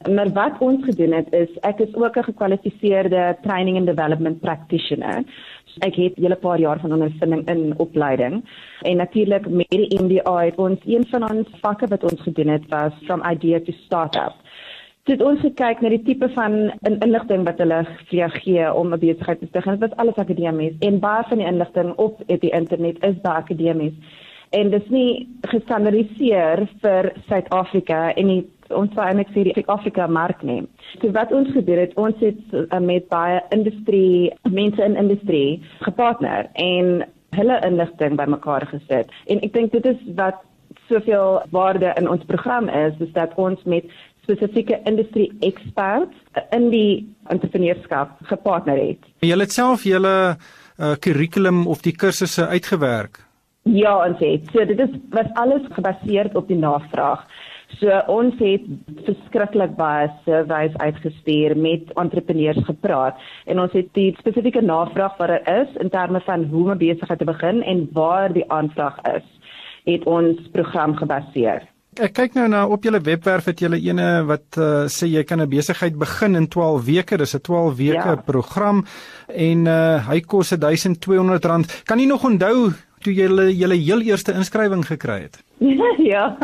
Maar 0.06 0.28
wat 0.36 0.60
ons 0.62 0.84
gedoen 0.86 1.16
het 1.18 1.32
is 1.34 1.50
ek 1.66 1.80
is 1.82 1.94
ook 1.98 2.16
'n 2.16 2.28
gekwalifiseerde 2.28 3.22
training 3.42 3.76
and 3.76 3.86
development 3.86 4.40
practitioner. 4.40 5.24
Ek 5.82 5.96
het 5.96 6.18
'n 6.18 6.22
hele 6.22 6.36
paar 6.36 6.60
jaar 6.60 6.78
van 6.78 6.92
ondervinding 6.92 7.48
in 7.48 7.74
opleiding 7.78 8.44
en 8.82 8.96
natuurlik 8.96 9.48
met 9.48 9.66
die 9.70 9.98
MBA 10.02 10.44
het 10.44 10.56
ons 10.56 10.78
een 10.86 11.06
van 11.06 11.22
ons 11.30 11.48
vakke 11.60 11.86
wat 11.86 12.02
ons 12.04 12.20
gedoen 12.22 12.48
het 12.48 12.68
was 12.68 12.92
from 13.04 13.22
idea 13.30 13.58
to 13.58 13.72
startup. 13.72 14.34
Dit 15.04 15.22
ons 15.22 15.40
gekyk 15.40 15.80
na 15.80 15.88
die 15.88 16.02
tipe 16.02 16.28
van 16.28 16.52
in 16.82 16.98
inligting 16.98 17.44
wat 17.44 17.58
hulle 17.58 17.84
vir 17.84 18.18
jou 18.18 18.30
gee 18.30 18.74
om 18.74 18.92
'n 18.92 18.98
besigheid 18.98 19.40
te 19.40 19.48
begin. 19.50 19.78
Dit 19.78 19.88
was 19.88 19.98
alles 19.98 20.14
akademies 20.16 20.78
en 20.78 21.00
baie 21.00 21.24
van 21.28 21.38
die 21.38 21.46
inligting 21.46 21.94
op 21.96 22.22
die 22.26 22.50
internet 22.50 23.04
is 23.04 23.20
baie 23.20 23.36
akademies 23.36 23.94
en 24.54 24.70
dit 24.70 24.82
is 24.82 24.92
nie 24.94 25.12
gestandardiseer 25.50 26.64
vir 26.82 27.10
Suid-Afrika 27.28 28.12
en 28.14 28.30
nie 28.30 28.42
ons 28.72 28.92
sou 28.96 29.04
eintlik 29.04 29.32
sê 29.34 29.44
die 29.48 29.54
Suid-Afrika 29.56 30.06
mark 30.08 30.42
neem. 30.46 30.68
So 31.00 31.10
wat 31.16 31.32
ons 31.36 31.50
gedoen 31.52 31.82
het, 31.82 31.92
ons 32.00 32.16
het 32.24 32.40
uh, 32.54 32.80
met 32.80 33.08
baie 33.12 33.42
industrie, 33.54 34.32
mense 34.48 34.82
in 34.82 34.96
industrie 35.00 35.60
gepartner 35.84 36.48
en 36.54 37.04
hulle 37.34 37.60
inligting 37.66 38.16
bymekaar 38.18 38.66
gesit. 38.70 39.12
En 39.28 39.42
ek 39.42 39.54
dink 39.56 39.74
dit 39.74 39.86
is 39.90 40.00
wat 40.18 40.40
soveel 40.88 41.40
waarde 41.54 41.92
in 41.98 42.08
ons 42.08 42.24
program 42.28 42.68
is, 42.68 42.96
is 43.02 43.12
dat 43.16 43.34
ons 43.40 43.60
met 43.68 43.88
spesifieke 44.24 44.80
industrie 44.88 45.28
experts 45.44 46.16
in 46.56 46.70
die 46.72 47.04
entrepreneurskap 47.32 48.16
gepartner 48.30 48.80
het. 48.80 49.10
Jy 49.24 49.36
het 49.40 49.52
self 49.52 49.84
julle 49.88 50.14
uh, 50.34 50.94
curriculum 51.00 51.66
of 51.66 51.84
die 51.84 51.96
kursusse 51.96 52.46
uitgewerk. 52.48 53.23
Ja, 53.64 53.96
ons 54.06 54.20
het. 54.20 54.48
So 54.52 54.64
dit 54.68 54.78
is 54.78 54.92
was 55.10 55.30
alles 55.40 55.64
gebaseer 55.72 56.28
op 56.36 56.48
die 56.48 56.58
navraag. 56.58 57.24
So 57.80 57.90
ons 58.12 58.36
het 58.38 58.66
verskriklik 59.06 59.72
baie 59.78 60.10
surveys 60.26 60.76
uitgestuur 60.76 61.56
met 61.56 61.90
entrepreneurs 61.98 62.60
gepraat 62.68 63.18
en 63.50 63.62
ons 63.64 63.72
het 63.72 63.88
die 63.96 64.12
spesifieke 64.20 64.60
navraag 64.62 65.16
wat 65.18 65.32
daar 65.32 65.48
is 65.62 65.72
in 65.80 65.90
terme 65.90 66.20
van 66.26 66.44
hoe 66.52 66.70
om 66.70 66.78
besigheid 66.78 67.18
te 67.18 67.28
begin 67.28 67.62
en 67.62 67.88
waar 67.92 68.32
die 68.32 68.44
aanvraag 68.52 69.00
is, 69.16 69.24
het 69.88 70.04
ons 70.04 70.44
program 70.52 70.96
gebaseer. 71.00 71.64
Ek 71.94 72.10
kyk 72.10 72.32
nou 72.34 72.48
na 72.50 72.64
op 72.66 72.82
julle 72.82 72.98
webwerf 73.06 73.46
het 73.46 73.60
julle 73.62 73.78
ene 73.78 74.24
wat 74.26 74.58
uh, 74.58 74.86
sê 74.90 75.06
jy 75.06 75.22
kan 75.22 75.40
'n 75.40 75.48
besigheid 75.48 75.94
begin 75.98 76.34
in 76.34 76.48
12 76.48 76.84
weke. 76.84 77.16
Dis 77.16 77.34
'n 77.34 77.40
12 77.40 77.76
weke 77.76 78.12
ja. 78.12 78.22
program 78.26 78.84
en 79.28 79.66
uh, 79.66 80.08
hy 80.08 80.20
kos 80.20 80.50
1200 80.50 81.44
R. 81.44 81.62
Kan 81.84 81.98
jy 81.98 82.06
nog 82.06 82.24
onthou 82.24 82.74
toe 83.04 83.12
jy 83.14 83.28
julle 83.52 83.76
heel 83.76 84.04
eerste 84.08 84.32
inskrywing 84.32 84.84
gekry 84.88 85.20
het? 85.26 85.38
ja. 86.12 86.36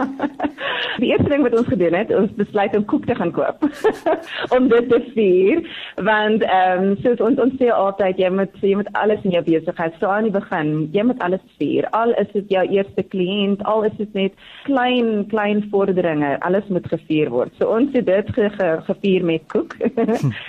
Die 0.98 1.10
eerste 1.10 1.28
ding 1.28 1.42
wat 1.42 1.56
ons 1.58 1.68
gedoen 1.68 1.94
het, 1.98 2.12
ons 2.14 2.32
besluit 2.38 2.76
om 2.76 2.84
koek 2.84 3.06
te 3.08 3.16
gaan 3.18 3.32
koop 3.34 3.64
om 4.56 4.68
dit 4.70 4.88
te 4.90 5.00
vier, 5.14 5.62
want 6.06 6.44
ehm 6.46 6.86
um, 6.90 6.96
soos 7.04 7.22
ons 7.26 7.42
ons 7.42 7.56
sê 7.60 7.70
altyd 7.74 8.22
jy 8.22 8.30
moet 8.36 8.62
jy 8.64 8.76
moet 8.78 8.90
alles 9.02 9.22
in 9.26 9.34
jou 9.36 9.42
besigheid 9.46 9.98
so 9.98 10.10
aan 10.10 10.28
die 10.28 10.34
begin, 10.34 10.72
jy 10.94 11.04
moet 11.10 11.22
alles 11.26 11.44
vier. 11.58 11.88
Al 11.96 12.14
is 12.22 12.30
dit 12.36 12.56
jou 12.56 12.64
eerste 12.78 13.06
kliënt, 13.14 13.64
al 13.68 13.86
is 13.90 13.96
dit 13.98 14.18
net 14.18 14.36
klein 14.68 15.26
klein 15.32 15.64
vorderinge, 15.72 16.36
alles 16.46 16.68
moet 16.68 16.86
gevier 16.92 17.32
word. 17.34 17.54
So 17.58 17.70
ons 17.70 17.94
het 17.96 18.06
dit 18.06 18.34
ge, 18.36 18.50
ge, 18.58 18.74
gevier 18.90 19.26
met 19.26 19.48
koek. 19.52 19.76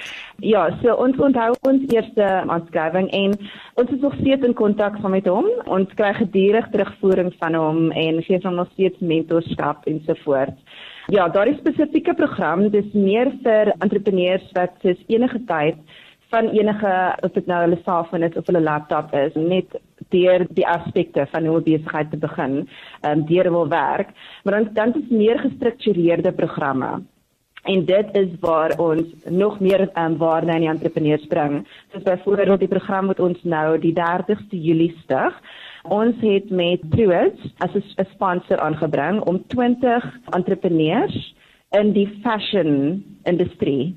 Ja, 0.42 0.64
so 0.82 0.96
ons 0.98 1.20
onthou 1.22 1.52
ons 1.70 1.84
eerste 1.94 2.26
aanskrywing 2.50 3.12
en 3.14 3.36
ons 3.78 3.92
is 3.94 4.00
nog 4.02 4.16
steeds 4.18 4.46
in 4.48 4.56
kontak 4.58 4.96
met 5.06 5.28
hom. 5.30 5.46
Ons 5.70 5.92
kry 6.00 6.10
gedurig 6.18 6.66
terugvoering 6.74 7.30
van 7.38 7.54
hom 7.54 7.92
en 7.92 8.22
gee 8.26 8.40
hom 8.42 8.51
nog 8.56 8.72
steeds 8.74 9.00
mentorskap 9.00 9.86
en 9.86 10.02
so 10.06 10.14
voort. 10.24 10.58
Ja, 11.08 11.28
daar 11.30 11.48
is 11.48 11.58
spesifieke 11.58 12.14
program, 12.14 12.70
dis 12.70 12.94
meer 12.94 13.32
vir 13.44 13.74
entrepreneurs 13.80 14.48
wat 14.58 14.78
soos 14.82 15.04
enige 15.08 15.44
tyd 15.46 15.78
van 16.32 16.48
enige 16.56 16.92
of 17.20 17.32
dit 17.36 17.48
nou 17.52 17.62
hulle 17.66 17.80
selfoon 17.84 18.24
is 18.24 18.36
of 18.40 18.48
hulle 18.48 18.64
laptop 18.64 19.14
is, 19.20 19.34
net 19.36 19.80
deur 20.16 20.46
die 20.56 20.68
aspekte 20.68 21.26
van 21.32 21.46
hoe 21.46 21.62
besigheid 21.66 22.12
te 22.12 22.20
begin, 22.20 22.62
ehm 23.02 23.20
um, 23.20 23.26
deur 23.28 23.52
wil 23.52 23.68
werk, 23.68 24.14
maar 24.44 24.60
dan 24.60 24.70
dan 24.74 24.94
is 25.02 25.10
meer 25.10 25.40
gestruktureerde 25.40 26.32
programme. 26.32 27.02
En 27.64 27.86
dit 27.86 28.16
is 28.18 28.30
waar 28.40 28.74
ons 28.80 29.04
nog 29.26 29.60
meer 29.60 29.90
um, 29.94 30.18
waarde 30.18 30.52
aan 30.52 30.64
die 30.64 30.70
entrepreneurs 30.70 31.28
bring. 31.28 31.68
Soos 31.92 32.04
byvoorbeeld 32.04 32.60
die 32.60 32.68
program 32.68 33.08
wat 33.08 33.20
ons 33.20 33.44
nou 33.44 33.78
die 33.80 33.94
30ste 33.94 34.58
Julie 34.58 34.96
stig. 35.04 35.42
Ons 35.90 36.16
het 36.22 36.50
met 36.50 36.82
Truus 36.92 37.38
as 37.58 37.74
'n 37.74 38.06
sponsor 38.14 38.60
aangebring 38.60 39.22
om 39.22 39.44
20 39.48 40.04
entrepreneurs 40.36 41.36
in 41.70 41.94
die 41.94 42.08
fashion 42.24 43.04
industrie 43.24 43.96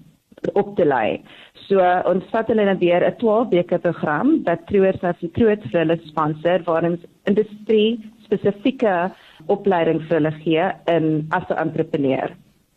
op 0.53 0.77
te 0.77 0.85
lei. 0.85 1.23
So 1.68 1.81
ons 2.05 2.25
vat 2.31 2.47
hulle 2.47 2.64
nou 2.64 2.79
weer 2.79 3.05
'n 3.05 3.16
12 3.16 3.49
weke 3.49 3.79
program 3.79 4.42
wat 4.44 4.66
Truus 4.66 5.03
as 5.03 5.18
die 5.20 5.31
groot 5.33 5.62
vir 5.62 5.81
hulle 5.81 5.99
sponsor 6.05 6.62
waar 6.64 6.85
ons 6.85 7.01
industrie 7.25 8.01
spesifieke 8.25 9.11
opleiding 9.47 10.01
vir 10.03 10.16
hulle 10.16 10.33
gee 10.44 10.64
in 10.87 11.27
as 11.31 11.49
'n 11.51 11.59
entrepreneur. 11.59 12.31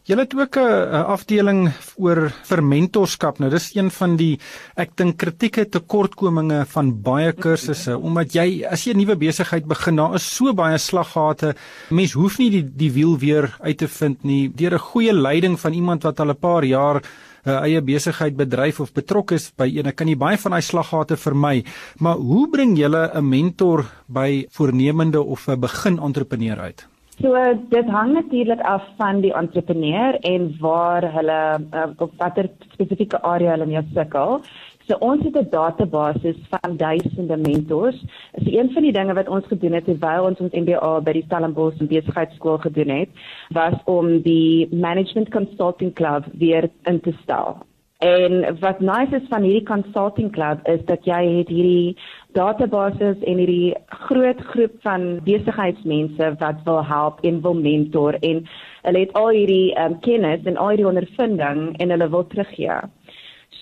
Julle 0.08 0.24
het 0.24 0.36
ook 0.40 0.56
'n 0.56 1.04
afdeling 1.04 1.72
oor 2.00 2.32
vir 2.50 2.64
mentorskap. 2.64 3.40
Nou 3.40 3.50
dis 3.52 3.76
een 3.76 3.92
van 3.92 4.16
die 4.16 4.40
ek 4.76 4.96
dink 4.96 5.18
kritieke 5.18 5.66
tekortkominge 5.70 6.66
van 6.66 7.02
baie 7.02 7.34
kursusse 7.34 7.98
omdat 7.98 8.32
jy 8.32 8.64
as 8.64 8.86
jy 8.86 8.94
'n 8.94 8.98
nuwe 8.98 9.18
besigheid 9.18 9.68
begin, 9.68 9.96
daar 9.96 10.16
is 10.16 10.36
so 10.36 10.54
baie 10.54 10.78
slaggate. 10.78 11.56
Mens 11.90 12.14
hoef 12.14 12.38
nie 12.40 12.50
die 12.50 12.64
die 12.64 12.92
wiel 12.92 13.18
weer 13.18 13.58
uit 13.60 13.78
te 13.78 13.88
vind 13.88 14.24
nie 14.24 14.48
deur 14.48 14.76
'n 14.76 14.80
goeie 14.80 15.14
leiding 15.14 15.60
van 15.60 15.74
iemand 15.74 16.04
wat 16.04 16.20
al 16.20 16.30
'n 16.30 16.40
paar 16.40 16.64
jaar 16.64 17.02
'n 17.46 17.50
uh, 17.50 17.62
eie 17.64 17.82
besigheid 17.82 18.38
bedryf 18.38 18.80
of 18.80 18.94
betrokke 18.94 19.36
is 19.36 19.52
by 19.58 19.68
een, 19.76 19.94
kan 19.94 20.08
jy 20.08 20.16
baie 20.16 20.38
van 20.38 20.52
daai 20.52 20.62
slaggate 20.62 21.18
vermy. 21.18 21.66
Maar 22.00 22.16
hoe 22.16 22.50
bring 22.50 22.78
jy 22.78 22.88
'n 22.88 23.30
mentor 23.30 23.86
by 24.08 24.48
voornemende 24.52 25.22
of 25.22 25.48
'n 25.48 25.60
begin 25.60 26.00
entrepreneur 26.00 26.60
uit? 26.60 26.88
So 27.22 27.34
dit 27.70 27.88
hang 27.90 28.12
natuurlik 28.14 28.60
af 28.62 28.84
van 28.98 29.22
die 29.22 29.34
entrepreneur 29.34 30.20
en 30.20 30.52
waar 30.60 31.14
hulle 31.14 31.40
uh, 31.74 31.86
op 31.98 32.12
watter 32.18 32.50
spesifieke 32.74 33.22
area 33.22 33.56
hulle 33.56 33.66
mee 33.66 33.82
sukkel. 33.94 34.42
So 34.88 34.98
ons 35.00 35.24
het 35.24 35.38
'n 35.42 35.50
database 35.50 36.36
van 36.50 36.78
duisende 36.78 37.38
mentors. 37.38 38.04
Is 38.34 38.54
een 38.54 38.70
van 38.74 38.82
die 38.84 38.92
dinge 38.92 39.14
wat 39.14 39.28
ons 39.28 39.48
gedoen 39.48 39.74
het 39.74 39.86
terwyl 39.86 40.24
ons 40.30 40.40
ons 40.40 40.54
MBA 40.54 41.02
by 41.02 41.12
die 41.12 41.24
Stellenbosch 41.26 41.78
Besigheidskool 41.78 42.58
gedoen 42.58 42.90
het, 42.90 43.10
was 43.50 43.74
om 43.86 44.22
die 44.22 44.68
Management 44.72 45.30
Consulting 45.30 45.94
Club 45.94 46.26
weer 46.34 46.70
in 46.84 47.00
te 47.00 47.14
stel. 47.24 47.58
En 47.98 48.58
wat 48.60 48.80
nice 48.80 49.16
is 49.16 49.28
van 49.30 49.42
hierdie 49.42 49.66
consulting 49.66 50.32
club 50.32 50.68
is 50.70 50.84
dat 50.86 51.06
jy 51.06 51.18
het 51.40 51.48
hierdie 51.50 51.98
databases 52.38 53.24
en 53.26 53.40
hierdie 53.42 53.74
groot 54.06 54.42
groep 54.52 54.76
van 54.86 55.08
besigheidsmense 55.26 56.28
wat 56.38 56.60
wil 56.68 56.84
help 56.86 57.24
en 57.26 57.42
wil 57.42 57.58
mentor 57.58 58.20
en 58.22 58.44
hulle 58.84 59.02
het 59.02 59.16
al 59.18 59.32
hierdie 59.34 59.74
um, 59.82 59.98
kennis 60.06 60.46
en 60.46 60.62
al 60.62 60.76
hierdie 60.76 60.88
ondervinding 60.92 61.74
en 61.82 61.96
hulle 61.96 62.10
wil 62.14 62.28
teruggee. 62.28 62.78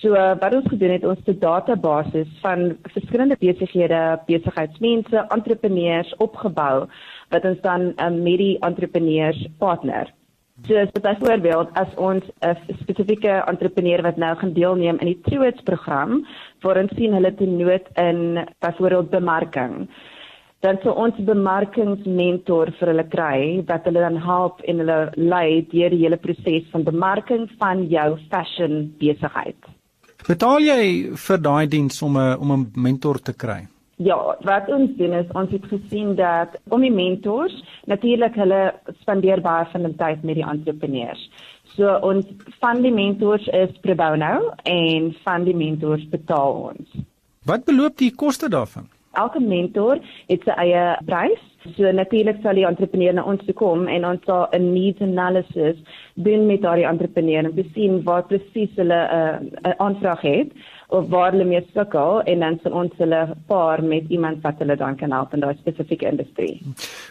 So 0.02 0.12
wat 0.12 0.58
ons 0.60 0.68
gedoen 0.68 0.98
het, 0.98 1.08
ons 1.08 1.24
het 1.24 1.32
'n 1.36 1.40
database 1.40 2.26
van 2.44 2.78
verskillende 2.92 3.40
besighede, 3.40 4.20
besigheidsmense, 4.28 5.26
entrepreneurs 5.30 6.16
opgebou 6.18 6.88
wat 7.30 7.46
ons 7.46 7.62
dan 7.62 7.94
um, 8.04 8.24
met 8.24 8.38
die 8.38 8.60
entrepreneurs 8.60 9.48
partner. 9.58 10.12
So 10.64 10.78
as 10.80 10.92
byvoorbeeld 10.92 11.74
as 11.76 11.92
ons 12.00 12.24
'n 12.42 12.56
spesifieke 12.82 13.44
entrepreneur 13.48 14.02
wat 14.02 14.18
nou 14.18 14.36
gaan 14.36 14.54
deelneem 14.54 14.98
in 15.00 15.08
die 15.08 15.22
Truets 15.22 15.62
program, 15.62 16.26
waar 16.62 16.78
ons 16.78 16.96
sien 16.96 17.14
hulle 17.14 17.36
te 17.36 17.46
nood 17.46 17.86
in 17.96 18.48
byvoorbeeld 18.60 19.10
bemarking, 19.10 19.90
dan 20.60 20.80
sou 20.82 20.96
ons 20.96 21.16
bemarkingsmentor 21.28 22.72
vir 22.80 22.88
hulle 22.88 23.08
kry 23.08 23.64
wat 23.68 23.84
hulle 23.84 24.00
dan 24.00 24.18
help 24.18 24.62
en 24.62 24.78
hulle 24.78 25.12
lei 25.16 25.68
deur 25.72 25.90
die 25.90 26.04
hele 26.06 26.18
proses 26.18 26.72
van 26.72 26.84
bemarking 26.84 27.50
van 27.60 27.88
jou 27.90 28.18
fashion 28.30 28.96
besigheid. 28.98 29.60
Betaal 30.28 30.60
jy 30.60 30.82
vir 31.28 31.38
daai 31.38 31.68
diens 31.68 32.02
om 32.02 32.18
'n 32.18 32.38
om 32.40 32.52
'n 32.52 32.72
mentor 32.76 33.20
te 33.20 33.34
kry? 33.34 33.75
Ja, 33.96 34.36
wat 34.44 34.68
ons 34.68 34.92
doen 34.98 35.14
is 35.16 35.30
ons 35.32 35.52
het 35.56 35.66
gesien 35.72 36.16
dat 36.16 36.58
om 36.68 36.82
die 36.84 36.92
mentors, 36.92 37.56
natuurlik 37.88 38.36
hulle 38.36 38.74
spandeer 39.00 39.40
baie 39.42 39.64
van 39.72 39.88
hulle 39.88 39.96
tyd 39.96 40.24
met 40.28 40.36
die 40.36 40.44
entrepreneurs. 40.44 41.22
So 41.78 41.94
ons 42.04 42.28
van 42.60 42.84
die 42.84 42.92
mentors 42.92 43.48
is 43.48 43.72
pro 43.86 43.96
bono 43.96 44.52
en 44.68 45.14
van 45.24 45.48
die 45.48 45.56
mentors 45.56 46.04
betaal 46.12 46.60
ons. 46.74 47.00
Wat 47.48 47.64
beloop 47.64 47.96
die 48.02 48.12
koste 48.12 48.50
daarvan? 48.52 48.90
Elke 49.16 49.40
mentor 49.40 50.02
het 50.28 50.44
sy 50.44 50.56
eie 50.66 50.86
prys. 51.08 51.42
So 51.74 51.92
natuurlik 51.92 52.44
sal 52.44 52.60
die 52.60 52.66
entrepreneur 52.68 53.14
na 53.14 53.24
ons 53.26 53.42
toe 53.46 53.54
kom 53.58 53.88
en 53.90 54.06
ons 54.06 54.22
sal 54.26 54.48
'n 54.54 54.74
needs 54.74 55.02
analysis 55.02 55.78
doen 56.14 56.46
met 56.46 56.62
daardie 56.62 56.86
entrepreneur 56.86 57.50
om 57.50 57.56
te 57.56 57.66
sien 57.74 58.04
wat 58.04 58.28
presies 58.28 58.70
hulle 58.76 59.02
eh, 59.18 59.40
'n 59.42 59.68
uh, 59.68 59.74
aanvraag 59.78 60.22
het 60.22 60.52
of 60.90 61.10
waar 61.10 61.32
hulle 61.32 61.46
mee 61.46 61.66
sukkel 61.74 62.22
en 62.22 62.40
dan 62.40 62.60
sal 62.64 62.72
ons 62.72 62.94
hulle 62.98 63.36
paar 63.48 63.84
met 63.84 64.04
iemand 64.10 64.42
wat 64.42 64.60
hulle 64.60 64.76
dan 64.76 64.96
kan 64.96 65.12
help 65.12 65.34
in 65.34 65.40
daai 65.40 65.56
spesifieke 65.58 66.06
industrie. 66.06 66.62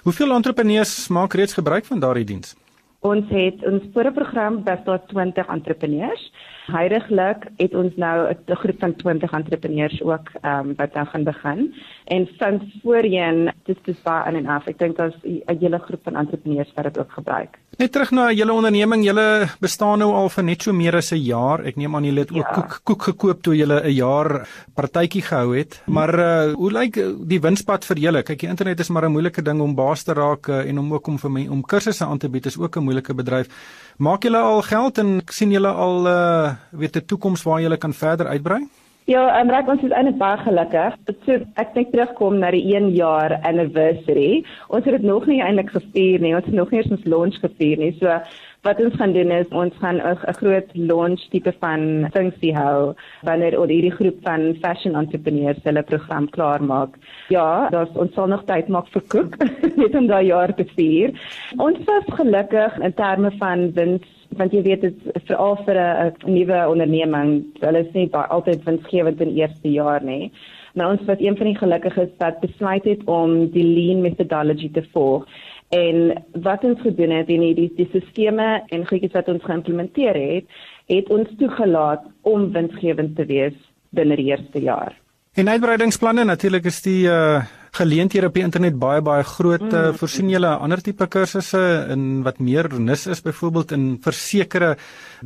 Hoeveel 0.03 0.33
entrepreneurs 0.33 1.09
maak 1.09 1.35
reeds 1.35 1.55
gebruik 1.55 1.85
van 1.85 2.01
daardie 2.01 2.25
diens? 2.25 2.55
Ons 3.01 3.29
het 3.29 3.65
ons 3.69 3.83
voorprogram 3.93 4.63
bestaan 4.65 5.01
20 5.07 5.49
entrepreneurs. 5.49 6.33
Heidiglik 6.65 7.45
het 7.57 7.75
ons 7.75 7.93
nou 7.97 8.29
'n 8.31 8.55
groep 8.57 8.79
van 8.79 8.97
20 8.97 9.33
entrepreneurs 9.33 10.03
ook 10.03 10.29
ehm 10.41 10.69
um, 10.69 10.75
wat 10.77 10.95
nou 10.95 11.07
gaan 11.07 11.25
begin. 11.25 11.75
En 12.05 12.29
van 12.39 12.73
voorheen, 12.83 13.53
dis 13.65 13.77
dis 13.83 14.03
baie 14.03 14.25
aan 14.25 14.35
en 14.35 14.47
af. 14.47 14.67
Ek 14.67 14.79
dink 14.79 14.97
daar's 14.97 15.17
'n 15.23 15.59
hele 15.61 15.79
groep 15.79 16.01
van 16.03 16.17
entrepreneurs 16.17 16.73
wat 16.75 16.85
dit 16.85 16.99
ook 16.99 17.13
gebruik. 17.13 17.59
Net 17.77 17.93
terug 17.93 18.11
na 18.11 18.33
julle 18.33 18.53
onderneming, 18.53 19.05
julle 19.05 19.49
bestaan 19.61 19.99
nou 19.99 20.13
al 20.13 20.29
vir 20.29 20.45
net 20.45 20.63
so 20.63 20.73
meer 20.73 20.97
as 20.97 21.13
'n 21.13 21.17
jaar. 21.17 21.65
Ek 21.67 21.77
neem 21.77 21.97
aan 21.97 22.05
julle 22.05 22.21
het 22.21 22.31
ook 22.31 22.49
ja. 22.49 22.53
koek 22.55 22.81
koek 22.85 23.03
gekoop 23.03 23.43
toe 23.43 23.57
julle 23.57 23.81
'n 23.83 23.95
jaar 23.95 24.49
partytjie 24.75 25.23
gehou 25.23 25.57
het. 25.57 25.83
Maar 25.87 26.19
uh, 26.19 26.53
hoe 26.55 26.73
lyk 26.73 26.95
die 27.29 27.41
winspad 27.41 27.85
vir 27.85 27.97
julle? 27.97 28.23
Kyk, 28.23 28.41
die 28.41 28.49
internet 28.49 28.81
is 28.81 28.89
maar 28.89 29.05
'n 29.05 29.13
moeilike 29.13 29.43
ding 29.43 29.61
om 29.61 29.75
baas 29.75 30.03
te 30.03 30.13
raak 30.13 30.49
uh, 30.49 30.69
en 30.69 30.79
om 30.79 30.93
ook 30.93 31.07
om 31.07 31.19
vir 31.19 31.31
my 31.31 31.49
om 31.49 31.63
kursusse 31.63 32.05
aan 32.05 32.19
te 32.19 32.29
bied 32.29 32.47
is 32.47 32.59
ook 32.59 32.77
'n 32.77 32.85
moeilike 32.85 33.15
bedryf. 33.15 33.49
Maak 33.97 34.25
julle 34.27 34.39
al 34.43 34.63
geld 34.67 34.99
en 34.99 35.21
sien 35.31 35.53
julle 35.55 35.71
al 35.71 36.07
uh, 36.11 36.55
weet 36.71 36.97
'n 36.97 37.07
toekoms 37.07 37.43
waar 37.43 37.61
julle 37.61 37.77
kan 37.77 37.93
verder 37.93 38.27
uitbrei? 38.27 38.67
Ja, 39.05 39.39
en 39.39 39.51
reg 39.51 39.67
ons 39.69 39.83
is 39.83 39.93
eintlik 39.93 40.17
baie 40.19 40.39
gelukkig. 40.41 40.97
So 41.27 41.33
ek 41.61 41.75
dink 41.75 41.91
terugkom 41.93 42.39
na 42.39 42.51
die 42.51 42.75
1 42.75 42.89
jaar 42.97 43.37
anniversary. 43.45 44.45
Ons 44.69 44.85
het 44.85 44.97
dit 44.97 45.03
nog 45.03 45.27
nie 45.27 45.43
eintlik 45.43 45.71
gevier 45.71 46.21
nie. 46.21 46.35
Ons 46.35 46.47
het 46.49 46.55
nog 46.55 46.71
nie 46.71 46.81
eens 46.81 46.91
ons 46.91 47.05
launch 47.05 47.39
gevier 47.41 47.79
nie. 47.79 47.93
So 48.01 48.19
wat 48.65 48.81
ons 48.81 48.97
gaan 48.97 49.13
doen 49.13 49.31
is 49.31 49.49
ons 49.53 49.75
gaan 49.81 50.01
'n 50.01 50.35
groot 50.41 50.69
launch 50.73 51.23
tipe 51.31 51.53
van 51.61 52.09
funksie 52.13 52.55
hou 52.57 52.95
wanneer 53.23 53.59
oor 53.59 53.69
hierdie 53.69 53.97
groep 53.99 54.19
van 54.23 54.57
fashion 54.63 54.95
entrepreneurs 54.97 55.63
hulle 55.65 55.83
program 55.83 56.29
klaar 56.29 56.63
maak. 56.63 56.97
Ja, 57.29 57.69
daar's 57.69 57.95
ons 57.95 58.15
sal 58.15 58.27
nog 58.27 58.45
tyd 58.45 58.69
maak 58.69 58.89
vir 58.89 59.03
koek 59.09 59.37
net 59.83 59.95
om 59.95 60.07
daai 60.07 60.27
jaar 60.27 60.55
te 60.55 60.65
vier. 60.77 61.13
Ons 61.59 61.79
was 61.85 62.05
gelukkig 62.21 62.79
in 62.81 62.95
terme 62.95 63.31
van 63.39 63.73
wins 63.73 64.11
want 64.39 64.53
jy 64.53 64.63
weet 64.63 64.81
dit 64.81 64.99
veral 65.29 65.57
vir 65.67 65.77
'n 65.79 66.13
nuwe 66.27 66.59
onderneming, 66.73 67.45
hulle 67.61 67.79
is 67.79 67.93
nie 67.95 68.09
baie 68.09 68.29
altyd 68.29 68.65
winsgewend 68.65 69.21
in 69.21 69.37
eerste 69.37 69.69
jaar 69.69 70.03
nie. 70.03 70.33
Maar 70.75 70.91
ons 70.91 71.05
was 71.07 71.21
een 71.21 71.37
van 71.37 71.47
die 71.47 71.59
gelukkiges 71.59 72.17
wat 72.19 72.41
besluit 72.41 72.85
het 72.85 73.05
om 73.05 73.51
die 73.51 73.65
lean 73.65 74.01
methodology 74.03 74.71
te 74.73 74.83
volg. 74.93 75.27
En 75.69 76.25
wat 76.43 76.65
ons 76.65 76.81
gedoen 76.81 77.11
het 77.11 77.29
in 77.29 77.41
hierdie 77.41 77.71
die 77.77 77.89
sisteme 77.93 78.63
en 78.69 78.87
goedjies 78.87 79.13
wat 79.13 79.29
ons 79.29 79.45
geïmplementeer 79.45 80.15
het, 80.15 80.47
het 80.87 81.09
ons 81.09 81.29
toegelaat 81.39 82.05
om 82.23 82.53
winsgewend 82.53 83.17
te 83.17 83.25
wees 83.25 83.57
binne 83.91 84.17
die 84.17 84.31
eerste 84.31 84.61
jaar. 84.61 84.95
En 85.35 85.49
uitbreidingsplanne 85.49 86.25
natuurlik 86.25 86.65
is 86.71 86.83
die 86.83 87.05
uh 87.11 87.43
geleenthede 87.75 88.29
op 88.31 88.37
die 88.37 88.45
internet 88.47 88.77
baie 88.79 89.03
baie 89.03 89.25
groot. 89.27 89.65
Uh, 89.73 89.89
voorsien 89.99 90.29
julle 90.31 90.53
ander 90.63 90.79
tipe 90.79 91.09
kursusse 91.11 91.63
in 91.91 92.23
wat 92.23 92.39
meer 92.39 92.69
nis 92.79 93.09
is 93.11 93.23
byvoorbeeld 93.25 93.75
in 93.75 93.89
versekerde 94.05 94.77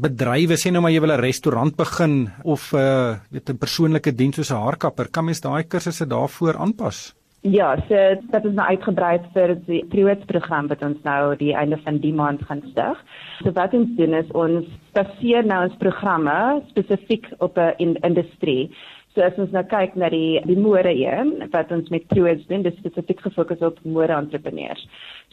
bedrywe 0.00 0.56
sê 0.56 0.72
nou 0.72 0.80
maar 0.80 0.94
jy 0.94 1.02
wil 1.04 1.12
'n 1.12 1.20
restaurant 1.20 1.76
begin 1.76 2.30
of 2.44 2.72
'n 2.72 2.78
uh, 2.78 3.16
weet 3.30 3.50
'n 3.50 3.58
persoonlike 3.58 4.14
diens 4.14 4.36
soos 4.36 4.50
'n 4.50 4.64
haarkapper. 4.64 5.08
Kan 5.10 5.24
mens 5.24 5.40
daai 5.40 5.64
kursusse 5.64 6.06
daarvoor 6.06 6.56
aanpas? 6.56 7.17
Ja, 7.50 7.76
so 7.88 7.96
dit 8.30 8.44
is 8.44 8.56
nou 8.56 8.64
uitgebrei 8.68 9.14
vir 9.32 9.54
die 9.64 9.78
Triwet 9.88 10.26
program 10.28 10.66
wat 10.68 10.82
ons 10.84 10.98
nou 11.06 11.36
die 11.40 11.54
einde 11.56 11.78
van 11.84 12.00
die 12.02 12.12
maand 12.12 12.42
gaan 12.44 12.60
stig. 12.72 13.00
So 13.40 13.54
wat 13.56 13.76
ons 13.78 13.94
doen 13.96 14.16
is 14.18 14.28
ons 14.36 14.66
baseer 14.96 15.46
nou 15.48 15.62
ons 15.64 15.78
programme 15.80 16.34
spesifiek 16.68 17.30
op 17.38 17.56
'n 17.56 17.72
in 17.78 17.96
industrie. 18.10 18.68
So 19.14 19.22
as 19.22 19.38
ons 19.38 19.50
nou 19.50 19.64
kyk 19.64 19.96
na 19.96 20.08
die 20.08 20.40
die 20.44 20.58
mode 20.58 20.92
een 20.92 21.48
wat 21.50 21.72
ons 21.72 21.88
met 21.88 22.08
True's 22.08 22.44
doen, 22.46 22.62
dis 22.62 22.76
spesifiek 22.76 23.20
gefokus 23.20 23.64
op 23.64 23.78
mode 23.84 24.12
entrepreneurs. 24.12 24.88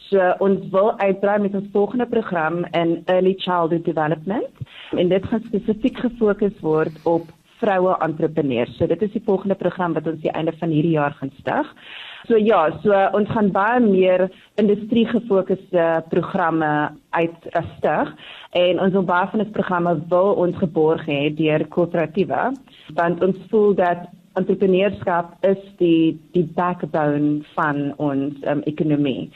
So 0.08 0.32
ons 0.40 0.70
wil 0.70 0.98
uitbrei 0.98 1.38
met 1.38 1.54
ons 1.54 1.68
volgende 1.72 2.06
program 2.06 2.64
in 2.72 3.02
early 3.06 3.34
childhood 3.38 3.84
development 3.84 4.50
en 4.96 5.08
dit 5.08 5.26
gaan 5.26 5.42
spesifiek 5.42 5.98
gefokus 5.98 6.60
word 6.60 6.96
op 7.04 7.28
vroue 7.60 7.94
entrepreneurs. 8.04 8.76
So 8.76 8.86
dit 8.86 9.02
is 9.02 9.12
die 9.14 9.22
volgende 9.24 9.54
program 9.54 9.94
wat 9.96 10.06
ons 10.10 10.20
die 10.22 10.32
einde 10.32 10.52
van 10.60 10.74
hierdie 10.74 10.96
jaar 10.96 11.16
gaan 11.18 11.32
stig. 11.40 11.72
So 12.26 12.38
ja, 12.42 12.64
so 12.82 12.96
ons 13.14 13.30
gaan 13.30 13.52
baie 13.54 13.80
meer 13.80 14.26
industrie 14.60 15.06
gefokusde 15.06 15.86
programme 16.10 16.72
uitstig 17.14 18.12
en 18.58 18.80
ons 18.82 18.92
wil 18.98 19.06
baie 19.06 19.30
van 19.32 19.44
ons 19.44 19.54
programme 19.54 19.96
wil 20.10 20.34
ons 20.44 20.58
geborg 20.58 21.06
hê 21.06 21.28
deur 21.38 21.66
koöperatiewe 21.76 22.48
want 22.98 23.22
ons 23.24 23.38
voel 23.50 23.76
dat 23.78 24.08
entrepreneurskap 24.36 25.36
is 25.48 25.62
die 25.80 26.16
die 26.34 26.44
backbone 26.56 27.40
van 27.54 27.92
ons 28.02 28.42
um, 28.50 28.62
ekonomie 28.68 29.30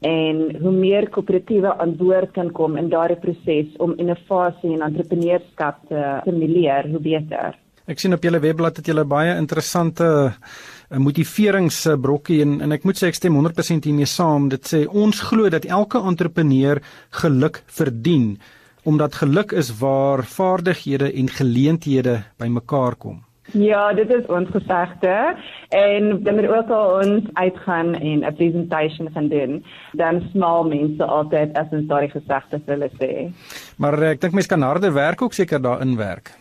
en 0.00 0.56
hoe 0.62 0.72
meer 0.72 1.08
koöperatiewe 1.12 1.72
aan 1.78 1.96
boord 1.96 2.32
kan 2.32 2.50
kom 2.56 2.76
in 2.80 2.88
daardie 2.88 3.18
proses 3.20 3.74
om 3.78 3.96
innovasie 3.98 4.72
en 4.74 4.86
entrepreneurskap 4.86 5.82
te 5.88 6.04
stimuleer, 6.22 6.88
hoe 6.90 7.02
beter. 7.04 7.58
Ek 7.90 7.98
sien 7.98 8.14
op 8.14 8.22
julle 8.22 8.38
webblad 8.40 8.76
het 8.78 8.86
julle 8.86 9.04
baie 9.04 9.34
interessante 9.36 10.04
'n 10.04 10.94
uh, 10.94 10.98
motiveringsbrokkie 10.98 12.40
en 12.42 12.60
en 12.60 12.72
ek 12.72 12.84
moet 12.84 12.96
sê 12.96 13.08
ek 13.08 13.14
stem 13.14 13.34
100% 13.34 13.84
hiermee 13.84 14.06
saam. 14.06 14.48
Dit 14.48 14.64
sê 14.72 14.86
ons 14.86 15.20
glo 15.20 15.48
dat 15.48 15.64
elke 15.64 15.98
entrepreneur 15.98 16.80
geluk 17.10 17.62
verdien 17.66 18.38
omdat 18.84 19.14
geluk 19.14 19.52
is 19.52 19.78
waar 19.78 20.24
vaardighede 20.24 21.12
en 21.12 21.28
geleenthede 21.28 22.22
bymekaar 22.38 22.96
kom. 22.96 23.29
Ja, 23.52 23.92
dit 23.92 24.10
is 24.10 24.26
ons 24.26 24.48
gesegde 24.50 25.36
en 25.68 26.22
dan 26.22 26.34
moet 26.34 26.48
ook 26.48 26.68
al 26.70 26.98
ons 27.02 27.24
uitgaan 27.32 27.94
en 27.94 28.24
'n 28.24 28.34
presentation 28.34 29.10
gaan 29.12 29.28
doen. 29.28 29.64
Dan 29.92 30.22
smal 30.30 30.64
mense 30.64 31.04
altyd 31.04 31.56
as 31.56 31.66
ons 31.70 31.86
daardie 31.86 32.10
gesegde 32.10 32.60
vir 32.64 32.74
hulle 32.74 32.90
sê. 33.00 33.32
Maar 33.76 34.02
eh, 34.02 34.10
ek 34.10 34.20
dink 34.20 34.32
mense 34.32 34.48
kan 34.48 34.62
harde 34.62 34.92
werk 34.92 35.22
ook 35.22 35.32
seker 35.32 35.62
daarin 35.62 35.96
werk. 35.96 36.39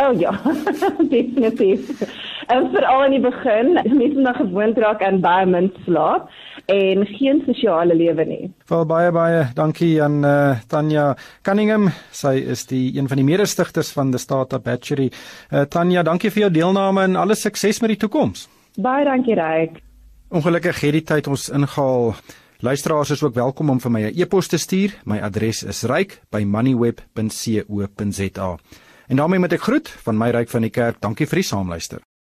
Oh 0.00 0.20
ja, 0.20 0.40
definitief. 1.16 1.80
En 2.46 2.70
veral 2.72 3.04
in 3.04 3.10
die 3.10 3.20
begin, 3.20 3.72
mense 3.74 4.20
moet 4.20 4.36
gewoond 4.36 4.78
raak 4.78 5.02
aan 5.02 5.20
baie 5.20 5.46
min 5.46 5.72
slaap 5.84 6.30
en 6.72 7.06
geen 7.06 7.42
sosiale 7.46 7.94
lewe 7.94 8.24
nie. 8.24 8.52
Wel 8.70 8.86
baie 8.88 9.10
baie 9.12 9.42
dankie 9.54 10.02
aan 10.02 10.24
uh, 10.24 10.56
Tanya 10.68 11.16
Cunningham. 11.42 11.90
Sy 12.16 12.34
is 12.54 12.64
die 12.70 12.96
een 12.96 13.08
van 13.08 13.16
die 13.20 13.26
mede-stigters 13.28 13.92
van 13.92 14.10
the 14.10 14.18
Startup 14.18 14.64
Battery. 14.64 15.10
Uh, 15.50 15.60
Tanya, 15.68 16.02
dankie 16.06 16.30
vir 16.32 16.40
jou 16.46 16.52
deelname 16.54 17.02
en 17.04 17.16
alle 17.20 17.34
sukses 17.36 17.80
met 17.84 17.90
die 17.94 18.00
toekoms. 18.06 18.48
Baie 18.80 19.04
dankie, 19.04 19.34
Ryk. 19.36 19.82
Ongelukkig 20.30 20.80
het 20.80 20.92
die 20.96 21.04
tyd 21.04 21.26
ons 21.28 21.50
ingehaal. 21.52 22.14
Luisteraars 22.60 23.10
is 23.10 23.22
ook 23.24 23.34
welkom 23.34 23.70
om 23.70 23.80
vir 23.80 23.90
my 23.90 24.00
'n 24.00 24.06
e 24.06 24.12
e-pos 24.22 24.48
te 24.48 24.58
stuur. 24.58 24.90
My 25.04 25.20
adres 25.20 25.62
is 25.62 25.82
ryk@moneyweb.co.za. 25.82 28.58
En 29.10 29.16
daarmee 29.16 29.38
moet 29.42 29.52
ek 29.56 29.64
groet 29.66 29.88
van 30.06 30.14
my 30.14 30.28
ryk 30.30 30.52
van 30.52 30.62
die 30.62 30.70
kerk. 30.70 31.00
Dankie 31.02 31.26
vir 31.26 31.40
die 31.42 31.48
saamluister. 31.48 31.98